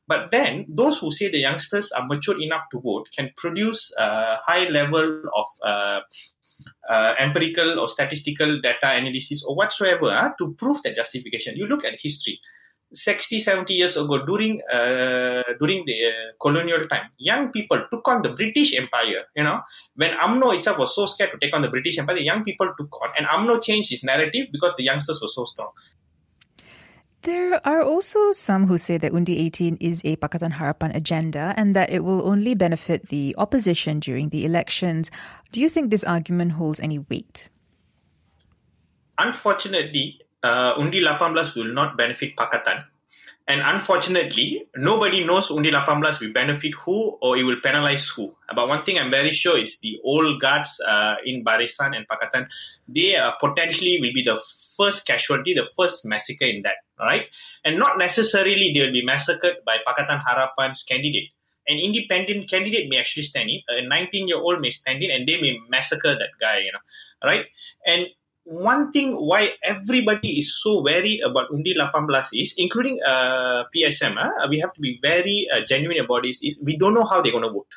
But 0.07 0.31
then 0.31 0.67
those 0.69 0.99
who 0.99 1.11
say 1.11 1.29
the 1.29 1.39
youngsters 1.39 1.91
are 1.91 2.07
mature 2.07 2.41
enough 2.41 2.63
to 2.71 2.79
vote 2.79 3.09
can 3.13 3.31
produce 3.35 3.93
a 3.97 4.37
high 4.37 4.69
level 4.69 5.23
of 5.35 5.47
uh, 5.65 5.99
uh, 6.89 7.13
empirical 7.19 7.77
or 7.77 7.89
statistical 7.89 8.61
data 8.61 8.89
analysis 8.89 9.43
or 9.45 9.53
whatsoever 9.57 10.05
uh, 10.05 10.29
to 10.37 10.53
prove 10.53 10.81
that 10.83 10.95
justification. 10.95 11.57
You 11.57 11.67
look 11.67 11.83
at 11.83 11.99
history. 11.99 12.39
60, 12.93 13.39
70 13.39 13.73
years 13.73 13.97
ago, 13.97 14.25
during 14.25 14.61
uh, 14.71 15.43
during 15.59 15.85
the 15.85 16.07
uh, 16.07 16.31
colonial 16.39 16.87
time, 16.87 17.07
young 17.17 17.51
people 17.51 17.83
took 17.91 18.07
on 18.07 18.21
the 18.21 18.29
British 18.29 18.75
Empire. 18.77 19.25
You 19.35 19.43
know, 19.43 19.61
when 19.95 20.11
umno 20.11 20.53
itself 20.53 20.79
was 20.79 20.95
so 20.95 21.05
scared 21.05 21.31
to 21.31 21.37
take 21.39 21.53
on 21.53 21.61
the 21.61 21.69
British 21.69 21.97
Empire, 21.97 22.15
the 22.15 22.23
young 22.23 22.43
people 22.43 22.71
took 22.77 23.01
on, 23.01 23.09
and 23.17 23.27
umno 23.27 23.61
changed 23.61 23.91
its 23.91 24.03
narrative 24.03 24.47
because 24.51 24.75
the 24.75 24.83
youngsters 24.83 25.19
were 25.21 25.27
so 25.27 25.45
strong. 25.45 25.71
There 27.25 27.59
are 27.65 27.81
also 27.81 28.31
some 28.31 28.67
who 28.67 28.77
say 28.77 28.99
that 28.99 29.11
Undi 29.11 29.39
18 29.39 29.77
is 29.81 30.05
a 30.05 30.15
Pakatan 30.17 30.53
Harapan 30.53 30.95
agenda 30.95 31.55
and 31.57 31.75
that 31.75 31.89
it 31.89 32.03
will 32.03 32.21
only 32.29 32.53
benefit 32.53 33.09
the 33.09 33.33
opposition 33.39 33.99
during 33.99 34.29
the 34.29 34.45
elections. 34.45 35.09
Do 35.51 35.59
you 35.59 35.67
think 35.67 35.89
this 35.89 36.03
argument 36.03 36.51
holds 36.51 36.79
any 36.79 36.99
weight? 36.99 37.49
Unfortunately, 39.17 40.21
uh, 40.45 40.75
Undi 40.77 40.99
18 40.99 41.33
will 41.55 41.73
not 41.73 41.97
benefit 41.97 42.35
Pakatan. 42.35 42.85
And 43.47 43.61
unfortunately, 43.61 44.65
nobody 44.75 45.23
knows 45.23 45.51
Undi 45.51 45.69
18 45.69 46.01
will 46.21 46.33
benefit 46.33 46.73
who 46.73 47.17
or 47.21 47.37
it 47.37 47.43
will 47.43 47.61
penalize 47.61 48.07
who. 48.07 48.33
But 48.55 48.67
one 48.67 48.83
thing 48.83 48.97
I'm 48.97 49.11
very 49.11 49.31
sure 49.31 49.57
is 49.57 49.79
the 49.79 49.99
old 50.03 50.41
guards 50.41 50.79
uh, 50.87 51.15
in 51.25 51.43
Barisan 51.43 51.95
and 51.95 52.07
Pakatan, 52.07 52.47
they 52.87 53.15
uh, 53.15 53.31
potentially 53.39 53.99
will 54.01 54.13
be 54.13 54.23
the 54.23 54.39
first 54.77 55.05
casualty, 55.05 55.53
the 55.53 55.67
first 55.77 56.05
massacre 56.05 56.45
in 56.45 56.63
that, 56.63 56.77
right? 56.99 57.25
And 57.63 57.77
not 57.77 57.97
necessarily 57.97 58.73
they 58.73 58.85
will 58.85 58.93
be 58.93 59.05
massacred 59.05 59.57
by 59.65 59.77
Pakatan 59.87 60.21
Harapan's 60.23 60.83
candidate. 60.83 61.29
An 61.67 61.79
independent 61.79 62.49
candidate 62.49 62.89
may 62.89 62.99
actually 62.99 63.23
stand 63.23 63.49
in, 63.49 63.61
a 63.69 63.87
19 63.87 64.27
year 64.27 64.37
old 64.37 64.61
may 64.61 64.69
stand 64.69 65.03
in, 65.03 65.09
and 65.09 65.27
they 65.27 65.41
may 65.41 65.57
massacre 65.69 66.13
that 66.13 66.29
guy, 66.39 66.59
you 66.59 66.71
know, 66.71 66.83
right? 67.23 67.45
And 67.85 68.07
one 68.45 68.91
thing 68.91 69.15
why 69.15 69.49
everybody 69.63 70.39
is 70.39 70.61
so 70.61 70.81
wary 70.81 71.19
about 71.19 71.49
Undi 71.51 71.71
18 71.71 72.07
is, 72.39 72.53
including 72.57 72.99
uh, 73.05 73.63
PSM, 73.75 74.15
uh, 74.17 74.47
we 74.49 74.59
have 74.59 74.71
to 74.73 74.81
be 74.81 74.99
very 75.01 75.47
uh, 75.51 75.61
genuine 75.67 75.99
about 75.99 76.23
this, 76.23 76.43
is 76.43 76.61
we 76.63 76.77
don't 76.77 76.93
know 76.93 77.05
how 77.05 77.21
they're 77.21 77.31
going 77.31 77.43
to 77.43 77.49
vote. 77.49 77.67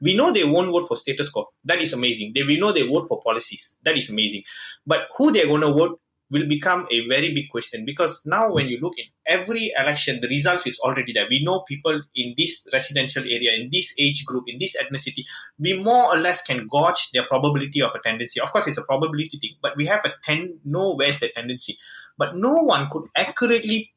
We 0.00 0.16
know 0.16 0.32
they 0.32 0.44
won't 0.44 0.70
vote 0.70 0.86
for 0.86 0.96
status 0.96 1.28
quo. 1.28 1.46
That 1.64 1.80
is 1.80 1.92
amazing. 1.92 2.32
They, 2.34 2.44
we 2.44 2.58
know 2.58 2.72
they 2.72 2.86
vote 2.86 3.06
for 3.08 3.20
policies. 3.20 3.78
That 3.84 3.96
is 3.96 4.10
amazing. 4.10 4.44
But 4.86 5.08
who 5.16 5.32
they're 5.32 5.46
going 5.46 5.60
to 5.60 5.72
vote, 5.72 6.00
will 6.32 6.48
become 6.48 6.86
a 6.90 7.06
very 7.08 7.34
big 7.34 7.50
question 7.50 7.84
because 7.84 8.22
now 8.26 8.50
when 8.50 8.66
you 8.66 8.80
look 8.80 8.94
in 8.98 9.04
every 9.26 9.72
election, 9.78 10.18
the 10.20 10.28
results 10.28 10.66
is 10.66 10.80
already 10.80 11.12
there. 11.12 11.26
We 11.30 11.44
know 11.44 11.60
people 11.68 12.02
in 12.16 12.34
this 12.38 12.66
residential 12.72 13.22
area, 13.22 13.52
in 13.52 13.68
this 13.70 13.94
age 13.98 14.24
group, 14.24 14.44
in 14.48 14.58
this 14.58 14.76
ethnicity, 14.76 15.24
we 15.58 15.80
more 15.82 16.06
or 16.14 16.18
less 16.18 16.42
can 16.42 16.66
gauge 16.72 17.10
their 17.12 17.26
probability 17.26 17.82
of 17.82 17.90
a 17.94 18.00
tendency. 18.02 18.40
Of 18.40 18.50
course, 18.50 18.66
it's 18.66 18.78
a 18.78 18.84
probability 18.84 19.38
thing, 19.38 19.56
but 19.62 19.76
we 19.76 19.86
have 19.86 20.04
a 20.04 20.14
ten 20.24 20.58
know 20.64 20.94
where's 20.94 21.20
the 21.20 21.28
tendency. 21.28 21.78
But 22.18 22.36
no 22.36 22.54
one 22.62 22.88
could 22.90 23.04
accurately 23.16 23.92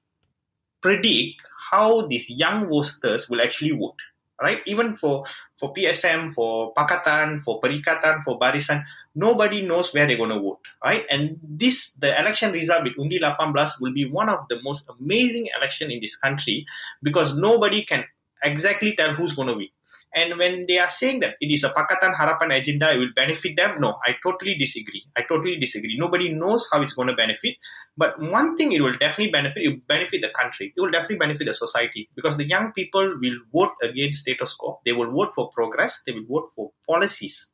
predict 0.82 1.42
how 1.72 2.06
these 2.08 2.30
young 2.30 2.70
voters 2.70 3.30
will 3.30 3.42
actually 3.42 3.72
vote. 3.72 3.98
right? 4.42 4.60
Even 4.66 4.96
for, 4.96 5.26
for 5.58 5.74
PSM, 5.74 6.32
for 6.32 6.74
Pakatan, 6.74 7.42
for 7.42 7.62
Perikatan, 7.62 8.24
for 8.24 8.40
Barisan, 8.40 8.84
nobody 9.16 9.62
knows 9.62 9.94
where 9.94 10.06
they're 10.06 10.18
going 10.18 10.30
to 10.30 10.40
vote, 10.40 10.60
right? 10.84 11.06
And 11.10 11.40
this, 11.42 11.94
the 11.94 12.20
election 12.20 12.52
result 12.52 12.84
with 12.84 13.00
Undi 13.00 13.18
18 13.18 13.54
will 13.80 13.94
be 13.94 14.06
one 14.06 14.30
of 14.30 14.40
the 14.50 14.62
most 14.62 14.90
amazing 15.00 15.48
election 15.58 15.90
in 15.90 16.00
this 16.02 16.16
country 16.18 16.66
because 17.02 17.36
nobody 17.36 17.84
can 17.84 18.04
exactly 18.44 18.96
tell 18.96 19.14
who's 19.14 19.34
going 19.34 19.48
to 19.48 19.56
win. 19.56 19.70
And 20.16 20.40
when 20.40 20.66
they 20.66 20.78
are 20.80 20.90
saying 20.90 21.20
that 21.20 21.36
it 21.42 21.52
is 21.54 21.66
a 21.66 21.72
Pakatan 21.72 22.16
Harapan 22.16 22.58
agenda, 22.58 22.94
it 22.94 23.00
will 23.00 23.12
benefit 23.14 23.58
them, 23.58 23.82
no, 23.82 23.98
I 24.06 24.16
totally 24.24 24.56
disagree. 24.56 25.04
I 25.18 25.24
totally 25.28 25.58
disagree. 25.58 25.98
Nobody 25.98 26.34
knows 26.34 26.70
how 26.72 26.82
it's 26.82 26.94
going 26.94 27.10
to 27.10 27.16
benefit. 27.16 27.58
But 27.98 28.18
one 28.22 28.56
thing 28.56 28.72
it 28.72 28.80
will 28.80 28.98
definitely 28.98 29.32
benefit, 29.32 29.64
it 29.64 29.70
will 29.70 29.82
benefit 29.90 30.22
the 30.22 30.30
country. 30.30 30.74
It 30.76 30.80
will 30.80 30.90
definitely 30.90 31.18
benefit 31.18 31.48
the 31.48 31.54
society 31.54 32.10
because 32.16 32.38
the 32.38 32.46
young 32.46 32.72
people 32.72 33.18
will 33.22 33.40
vote 33.54 33.74
against 33.84 34.22
status 34.22 34.54
quo. 34.54 34.80
They 34.86 34.94
will 34.94 35.12
vote 35.12 35.34
for 35.36 35.50
progress. 35.50 36.02
They 36.08 36.14
will 36.14 36.26
vote 36.30 36.50
for 36.56 36.72
policies, 36.90 37.52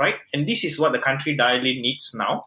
right? 0.00 0.16
And 0.32 0.48
this 0.48 0.64
is 0.64 0.80
what 0.80 0.92
the 0.92 0.98
country 0.98 1.36
direly 1.36 1.78
needs 1.78 2.12
now. 2.14 2.46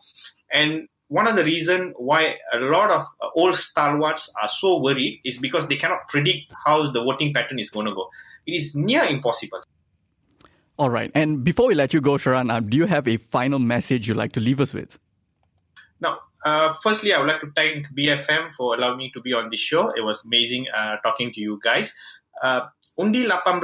And 0.52 0.89
one 1.08 1.28
of 1.28 1.36
the 1.36 1.44
reasons 1.44 1.94
why 1.98 2.38
a 2.52 2.58
lot 2.58 2.89
of 2.89 3.06
old 3.36 3.56
stalwarts 3.56 4.34
are 4.42 4.50
so 4.50 4.82
worried 4.82 5.22
is 5.24 5.38
because 5.38 5.68
they 5.68 5.76
cannot 5.76 6.10
predict 6.10 6.52
how 6.66 6.92
the 6.92 7.04
voting 7.04 7.32
pattern 7.32 7.60
is 7.60 7.70
going 7.70 7.86
to 7.86 7.94
go. 7.94 8.10
It 8.48 8.54
is 8.54 8.76
near 8.76 9.04
impossible. 9.04 9.62
All 10.80 10.89
right. 10.89 11.12
And 11.13 11.44
before 11.44 11.68
we 11.68 11.76
let 11.76 11.94
you 11.94 12.02
go, 12.02 12.13
Sharan, 12.13 12.52
uh, 12.52 12.60
do 12.60 12.76
you 12.76 12.88
have 12.88 13.08
a 13.08 13.18
final 13.18 13.60
message 13.60 14.08
you'd 14.08 14.18
like 14.18 14.32
to 14.32 14.39
leave 14.39 14.60
us 14.60 14.74
with? 14.74 14.98
Now, 16.02 16.18
uh, 16.44 16.74
firstly, 16.74 17.13
I 17.13 17.20
would 17.20 17.28
like 17.28 17.42
to 17.42 17.52
thank 17.56 17.86
BFM 17.96 18.52
for 18.54 18.74
allowing 18.76 18.98
me 18.98 19.12
to 19.13 19.22
be 19.22 19.34
on 19.34 19.52
this 19.52 19.60
show. 19.60 19.89
It 19.89 20.02
was 20.02 20.26
amazing 20.26 20.66
uh, 20.76 20.98
talking 21.04 21.32
to 21.34 21.39
you 21.39 21.60
guys. 21.63 21.94
Uh, 22.43 22.67
Undi 22.99 23.25
18 23.25 23.62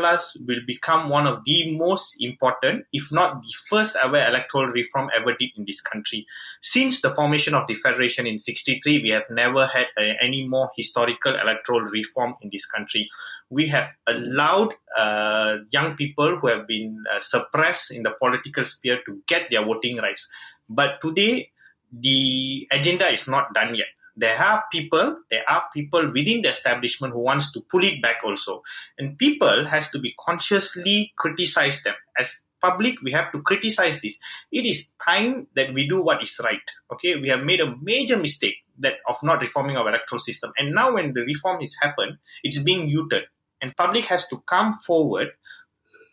will 0.48 0.62
become 0.66 1.10
one 1.10 1.28
of 1.28 1.44
the 1.46 1.78
most 1.78 2.16
important, 2.20 2.86
if 2.92 3.12
not 3.12 3.42
the 3.42 3.54
first 3.70 3.96
ever 4.04 4.26
electoral 4.26 4.68
reform 4.68 5.10
ever 5.16 5.36
did 5.38 5.52
in 5.56 5.66
this 5.66 5.82
country. 5.82 6.26
Since 6.62 7.02
the 7.02 7.12
formation 7.12 7.54
of 7.54 7.68
the 7.68 7.76
Federation 7.76 8.26
in 8.26 8.40
63, 8.40 9.04
we 9.04 9.10
have 9.10 9.26
never 9.30 9.68
had 9.68 9.86
any 10.20 10.48
more 10.48 10.72
historical 10.76 11.36
electoral 11.36 11.82
reform 11.82 12.36
in 12.42 12.50
this 12.52 12.66
country. 12.66 13.08
We 13.52 13.68
have 13.68 13.90
allowed 14.08 14.74
uh, 14.98 15.58
young 15.70 15.96
people 15.96 16.38
who 16.38 16.48
have 16.48 16.66
been 16.68 17.04
uh, 17.14 17.20
suppressed 17.20 17.94
in 17.94 18.04
the 18.04 18.12
political 18.20 18.66
sphere 18.66 19.00
to 19.06 19.22
get 19.28 19.52
their 19.52 19.64
voting 19.64 19.98
rights. 19.98 20.28
But 20.68 21.02
today, 21.02 21.52
the 21.92 22.68
agenda 22.72 23.10
is 23.10 23.28
not 23.28 23.54
done 23.54 23.76
yet 23.76 23.88
there 24.20 24.38
are 24.38 24.64
people 24.72 25.18
there 25.32 25.44
are 25.50 25.64
people 25.74 26.12
within 26.12 26.42
the 26.42 26.50
establishment 26.50 27.14
who 27.14 27.22
wants 27.22 27.52
to 27.54 27.62
pull 27.62 27.84
it 27.84 28.02
back 28.02 28.18
also. 28.24 28.62
And 28.98 29.18
people 29.18 29.66
has 29.66 29.90
to 29.92 30.00
be 30.00 30.14
consciously 30.20 31.14
criticize 31.18 31.84
them. 31.84 31.96
As 32.18 32.44
public 32.62 33.02
we 33.02 33.12
have 33.12 33.32
to 33.32 33.42
criticize 33.42 34.02
this. 34.02 34.20
It 34.52 34.66
is 34.66 34.92
time 35.04 35.48
that 35.56 35.74
we 35.74 35.88
do 35.88 36.04
what 36.04 36.22
is 36.22 36.40
right. 36.44 36.68
Okay? 36.92 37.16
We 37.16 37.30
have 37.30 37.44
made 37.44 37.62
a 37.62 37.76
major 37.82 38.18
mistake 38.18 38.58
that 38.80 38.96
of 39.08 39.18
not 39.24 39.42
reforming 39.42 39.78
our 39.78 39.88
electoral 39.88 40.20
system. 40.20 40.52
And 40.58 40.74
now 40.74 40.94
when 40.94 41.14
the 41.14 41.22
reform 41.22 41.62
is 41.62 41.78
happened 41.82 42.18
it's 42.44 42.62
being 42.62 42.90
u-turned 42.90 43.26
and 43.62 43.76
public 43.76 44.06
has 44.06 44.28
to 44.30 44.38
come 44.46 44.74
forward 44.74 45.30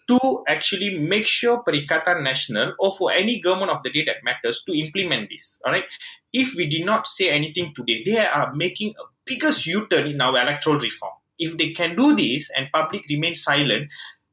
to 0.08 0.44
actually 0.48 0.98
make 0.98 1.26
sure 1.26 1.62
Perikatan 1.62 2.22
Nasional 2.22 2.74
or 2.78 2.94
for 2.94 3.12
any 3.12 3.40
government 3.40 3.72
of 3.72 3.82
the 3.82 3.90
day 3.90 4.04
that 4.04 4.22
matters 4.24 4.62
to 4.66 4.72
implement 4.72 5.30
this. 5.30 5.60
All 5.64 5.72
right. 5.72 5.84
If 6.32 6.54
we 6.54 6.68
did 6.68 6.84
not 6.84 7.06
say 7.06 7.30
anything 7.30 7.72
today, 7.74 8.02
they 8.04 8.24
are 8.24 8.54
making 8.54 8.90
a 8.90 9.04
biggest 9.24 9.66
U-turn 9.66 10.06
in 10.06 10.20
our 10.20 10.40
electoral 10.40 10.78
reform. 10.78 11.14
If 11.38 11.56
they 11.58 11.72
can 11.72 11.96
do 11.96 12.14
this 12.14 12.50
and 12.56 12.68
public 12.72 13.04
remains 13.08 13.42
silent, 13.42 13.90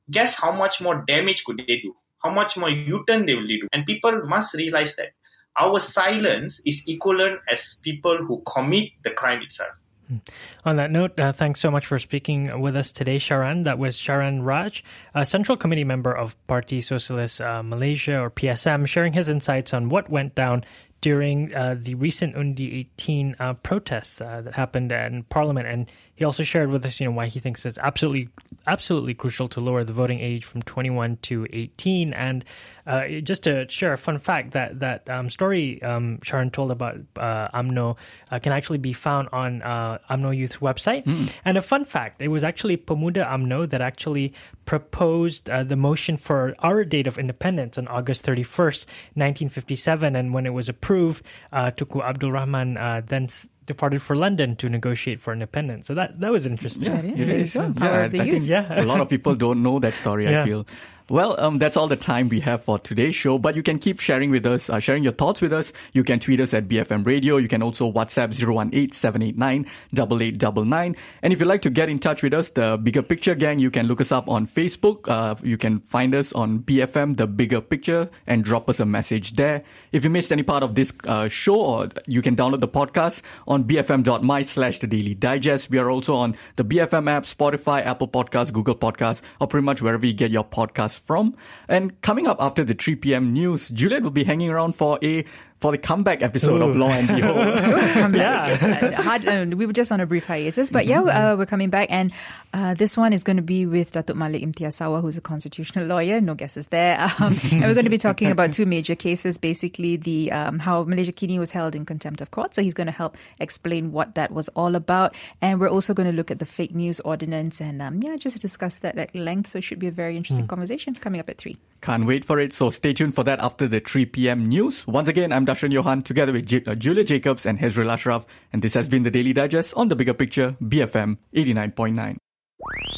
guess 0.09 0.39
how 0.39 0.51
much 0.51 0.81
more 0.81 1.03
damage 1.07 1.43
could 1.43 1.57
they 1.57 1.77
do? 1.77 1.95
How 2.23 2.29
much 2.29 2.55
more 2.55 2.69
U-turn 2.69 3.25
they 3.25 3.35
will 3.35 3.47
do? 3.47 3.67
And 3.73 3.85
people 3.85 4.21
must 4.25 4.53
realize 4.53 4.95
that 4.97 5.09
our 5.57 5.79
silence 5.79 6.61
is 6.65 6.83
equivalent 6.87 7.41
as 7.49 7.79
people 7.83 8.17
who 8.17 8.41
commit 8.45 8.89
the 9.03 9.11
crime 9.11 9.41
itself. 9.41 9.71
Hmm. 10.07 10.17
On 10.65 10.75
that 10.75 10.91
note, 10.91 11.19
uh, 11.19 11.31
thanks 11.31 11.59
so 11.59 11.71
much 11.71 11.85
for 11.85 11.97
speaking 11.99 12.59
with 12.59 12.75
us 12.75 12.91
today, 12.91 13.17
Sharan. 13.17 13.63
That 13.63 13.77
was 13.77 13.97
Sharan 13.97 14.45
Raj, 14.45 14.83
a 15.15 15.25
Central 15.25 15.57
Committee 15.57 15.83
member 15.83 16.15
of 16.15 16.35
Parti 16.47 16.79
Sosialis 16.79 17.43
uh, 17.43 17.63
Malaysia 17.63 18.19
or 18.19 18.29
PSM, 18.29 18.87
sharing 18.87 19.13
his 19.13 19.29
insights 19.29 19.73
on 19.73 19.89
what 19.89 20.09
went 20.09 20.35
down 20.35 20.65
during 21.03 21.53
uh, 21.53 21.75
the 21.77 21.95
recent 21.95 22.33
Undi 22.33 22.79
18 22.79 23.35
uh, 23.37 23.53
protests 23.55 24.21
uh, 24.21 24.41
that 24.41 24.53
happened 24.55 24.91
in 24.91 25.23
Parliament. 25.23 25.67
And 25.67 25.91
he 26.15 26.25
also 26.25 26.43
shared 26.43 26.69
with 26.69 26.85
us, 26.85 26.99
you 26.99 27.05
know, 27.07 27.11
why 27.11 27.25
he 27.25 27.39
thinks 27.39 27.65
it's 27.65 27.79
absolutely, 27.79 28.29
absolutely 28.67 29.15
crucial 29.15 29.47
to 29.47 29.59
lower 29.59 29.83
the 29.83 29.93
voting 29.93 30.19
age 30.19 30.45
from 30.45 30.61
21 30.61 31.17
to 31.23 31.47
18. 31.51 32.13
And 32.13 32.45
uh, 32.85 33.07
just 33.23 33.43
to 33.43 33.67
share 33.67 33.93
a 33.93 33.97
fun 33.97 34.19
fact 34.19 34.51
that 34.51 34.79
that 34.79 35.09
um, 35.09 35.29
story 35.29 35.81
um, 35.81 36.19
Sharan 36.19 36.51
told 36.51 36.69
about 36.69 36.97
uh, 37.15 37.47
UMNO 37.53 37.97
uh, 38.29 38.39
can 38.39 38.51
actually 38.51 38.77
be 38.77 38.93
found 38.93 39.29
on 39.31 39.63
uh, 39.63 39.97
UMNO 40.11 40.37
Youth 40.37 40.59
website. 40.59 41.03
Mm. 41.05 41.33
And 41.45 41.57
a 41.57 41.61
fun 41.61 41.83
fact, 41.83 42.21
it 42.21 42.27
was 42.27 42.43
actually 42.43 42.77
Pemuda 42.77 43.25
UMNO 43.25 43.69
that 43.71 43.81
actually 43.81 44.33
proposed 44.65 45.49
uh, 45.49 45.63
the 45.63 45.75
motion 45.75 46.17
for 46.17 46.55
our 46.59 46.83
date 46.83 47.07
of 47.07 47.17
independence 47.17 47.77
on 47.77 47.87
August 47.87 48.23
31st, 48.25 48.85
1957. 49.15 50.15
And 50.15 50.33
when 50.33 50.45
it 50.45 50.53
was 50.53 50.69
approved, 50.69 51.25
uh, 51.51 51.71
Tunku 51.71 52.03
Abdul 52.03 52.31
Rahman 52.31 52.77
uh, 52.77 53.01
then 53.05 53.27
departed 53.65 54.01
for 54.01 54.15
London 54.15 54.55
to 54.57 54.69
negotiate 54.69 55.19
for 55.19 55.33
independence. 55.33 55.87
So 55.87 55.93
that 55.95 56.19
that 56.19 56.31
was 56.31 56.45
interesting. 56.45 56.83
Yeah, 56.83 56.99
it 56.99 57.29
is. 57.29 57.55
Yeah, 57.55 57.73
I, 57.79 58.03
I 58.03 58.07
think 58.07 58.45
yeah. 58.45 58.81
a 58.81 58.85
lot 58.85 58.99
of 59.01 59.09
people 59.09 59.35
don't 59.35 59.63
know 59.63 59.79
that 59.79 59.93
story. 59.93 60.25
yeah. 60.25 60.43
I 60.43 60.45
feel. 60.45 60.65
Well, 61.09 61.35
um, 61.37 61.59
that's 61.59 61.75
all 61.75 61.89
the 61.89 61.97
time 61.97 62.29
we 62.29 62.39
have 62.39 62.63
for 62.63 62.79
today's 62.79 63.13
show, 63.13 63.37
but 63.37 63.57
you 63.57 63.63
can 63.63 63.77
keep 63.77 63.99
sharing 63.99 64.31
with 64.31 64.45
us, 64.45 64.69
uh, 64.69 64.79
sharing 64.79 65.03
your 65.03 65.11
thoughts 65.11 65.41
with 65.41 65.51
us. 65.51 65.73
You 65.91 66.01
can 66.01 66.17
tweet 66.17 66.39
us 66.39 66.53
at 66.53 66.69
BFM 66.69 67.05
Radio. 67.05 67.35
You 67.35 67.49
can 67.49 67.61
also 67.61 67.91
WhatsApp 67.91 68.33
018-789-8899. 68.33 70.95
And 71.21 71.33
if 71.33 71.41
you'd 71.41 71.47
like 71.47 71.61
to 71.63 71.69
get 71.69 71.89
in 71.89 71.99
touch 71.99 72.23
with 72.23 72.33
us, 72.33 72.51
the 72.51 72.79
Bigger 72.81 73.01
Picture 73.01 73.35
Gang, 73.35 73.59
you 73.59 73.69
can 73.69 73.87
look 73.87 73.99
us 73.99 74.13
up 74.13 74.29
on 74.29 74.47
Facebook. 74.47 75.09
Uh, 75.09 75.35
you 75.43 75.57
can 75.57 75.81
find 75.81 76.15
us 76.15 76.31
on 76.31 76.59
BFM, 76.59 77.17
The 77.17 77.27
Bigger 77.27 77.59
Picture, 77.59 78.09
and 78.25 78.45
drop 78.45 78.69
us 78.69 78.79
a 78.79 78.85
message 78.85 79.33
there. 79.33 79.61
If 79.91 80.05
you 80.05 80.09
missed 80.09 80.31
any 80.31 80.43
part 80.43 80.63
of 80.63 80.75
this 80.75 80.93
uh, 81.05 81.27
show, 81.27 81.59
or 81.59 81.89
you 82.07 82.21
can 82.21 82.37
download 82.37 82.61
the 82.61 82.69
podcast 82.69 83.23
on 83.45 83.65
bfm.my 83.65 84.41
slash 84.41 84.79
the 84.79 84.87
daily 84.87 85.15
digest. 85.15 85.69
We 85.69 85.79
are 85.79 85.91
also 85.91 86.15
on 86.15 86.37
the 86.55 86.63
BFM 86.63 87.11
app, 87.11 87.23
Spotify, 87.23 87.85
Apple 87.85 88.07
Podcasts, 88.07 88.53
Google 88.53 88.75
Podcasts, 88.75 89.21
or 89.41 89.47
pretty 89.47 89.65
much 89.65 89.81
wherever 89.81 90.05
you 90.05 90.13
get 90.13 90.31
your 90.31 90.45
podcast 90.93 91.05
from. 91.05 91.35
And 91.67 91.99
coming 92.01 92.27
up 92.27 92.37
after 92.39 92.63
the 92.63 92.73
3 92.73 92.95
p.m. 92.95 93.33
news, 93.33 93.69
Juliet 93.69 94.03
will 94.03 94.11
be 94.11 94.23
hanging 94.23 94.49
around 94.49 94.75
for 94.75 94.99
a 95.03 95.25
for 95.63 95.71
the 95.71 95.77
comeback 95.77 96.21
episode 96.21 96.61
Ooh. 96.61 96.65
of 96.65 96.75
Law 96.75 96.89
and 96.89 97.07
Behold. 97.07 97.37
yeah. 98.15 99.01
Hard, 99.01 99.25
uh, 99.25 99.45
we 99.55 99.65
were 99.65 99.71
just 99.71 99.93
on 99.93 100.01
a 100.01 100.05
brief 100.05 100.25
hiatus, 100.25 100.69
but 100.69 100.85
mm-hmm. 100.85 101.07
yeah, 101.07 101.31
uh, 101.31 101.37
we're 101.37 101.45
coming 101.45 101.69
back. 101.69 101.87
And 101.89 102.11
uh, 102.53 102.73
this 102.73 102.97
one 102.97 103.13
is 103.13 103.23
going 103.23 103.37
to 103.37 103.43
be 103.43 103.65
with 103.65 103.93
Datuk 103.93 104.17
Malik 104.17 104.43
Imtiaz 104.43 104.75
Sarwar, 104.75 104.99
who's 104.99 105.17
a 105.17 105.21
constitutional 105.21 105.85
lawyer. 105.85 106.19
No 106.19 106.35
guesses 106.35 106.67
there. 106.67 106.99
Um, 107.23 107.37
and 107.51 107.61
we're 107.61 107.75
going 107.75 107.85
to 107.85 107.91
be 107.91 107.97
talking 107.97 108.31
about 108.31 108.51
two 108.51 108.65
major 108.65 108.95
cases. 108.95 109.37
Basically, 109.37 109.95
the 109.95 110.31
um, 110.33 110.59
how 110.59 110.83
Malaysiakini 110.83 111.39
was 111.39 111.53
held 111.53 111.75
in 111.75 111.85
contempt 111.85 112.19
of 112.19 112.31
court. 112.31 112.53
So 112.53 112.61
he's 112.61 112.73
going 112.73 112.87
to 112.87 112.91
help 112.91 113.17
explain 113.39 113.93
what 113.93 114.15
that 114.15 114.31
was 114.31 114.49
all 114.49 114.75
about. 114.75 115.15
And 115.41 115.61
we're 115.61 115.69
also 115.69 115.93
going 115.93 116.09
to 116.09 116.15
look 116.15 116.31
at 116.31 116.39
the 116.39 116.45
fake 116.45 116.75
news 116.75 116.99
ordinance 117.01 117.61
and 117.61 117.81
um, 117.81 118.01
yeah, 118.01 118.17
just 118.17 118.41
discuss 118.41 118.79
that 118.79 118.97
at 118.97 119.15
length. 119.15 119.51
So 119.51 119.59
it 119.59 119.63
should 119.63 119.79
be 119.79 119.87
a 119.87 119.91
very 119.91 120.17
interesting 120.17 120.45
mm. 120.45 120.49
conversation 120.49 120.93
coming 120.95 121.21
up 121.21 121.29
at 121.29 121.37
three. 121.37 121.57
Can't 121.83 122.05
wait 122.05 122.23
for 122.23 122.39
it. 122.39 122.53
So 122.53 122.69
stay 122.69 122.93
tuned 122.93 123.13
for 123.13 123.25
that 123.25 123.41
after 123.41 123.67
the 123.67 123.81
3 123.81 124.05
p.m. 124.05 124.47
news. 124.47 124.87
Once 124.87 125.09
again, 125.09 125.33
I'm 125.33 125.45
Darshan 125.45 125.73
Johan 125.73 126.01
together 126.01 126.31
with 126.31 126.45
J- 126.45 126.63
uh, 126.65 126.75
Julia 126.75 127.03
Jacobs 127.03 127.45
and 127.45 127.59
Hezril 127.59 127.91
Ashraf. 127.91 128.25
And 128.53 128.61
this 128.61 128.73
has 128.73 128.87
been 128.87 129.03
the 129.03 129.11
Daily 129.11 129.33
Digest 129.33 129.73
on 129.75 129.89
the 129.89 129.95
bigger 129.97 130.13
picture, 130.13 130.55
BFM 130.61 131.17
89.9. 131.35 132.15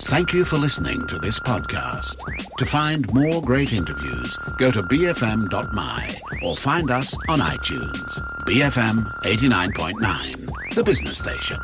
Thank 0.04 0.34
you 0.34 0.46
for 0.46 0.58
listening 0.58 1.00
to 1.08 1.18
this 1.18 1.40
podcast. 1.40 2.14
To 2.60 2.66
find 2.68 3.12
more 3.12 3.42
great 3.42 3.74
interviews, 3.74 4.38
go 4.60 4.70
to 4.70 4.84
bfm.my 4.84 6.16
or 6.44 6.56
find 6.56 6.92
us 6.92 7.16
on 7.28 7.40
iTunes. 7.40 8.20
BFM 8.46 9.04
89.9, 9.24 10.76
the 10.76 10.84
business 10.84 11.18
station. 11.18 11.60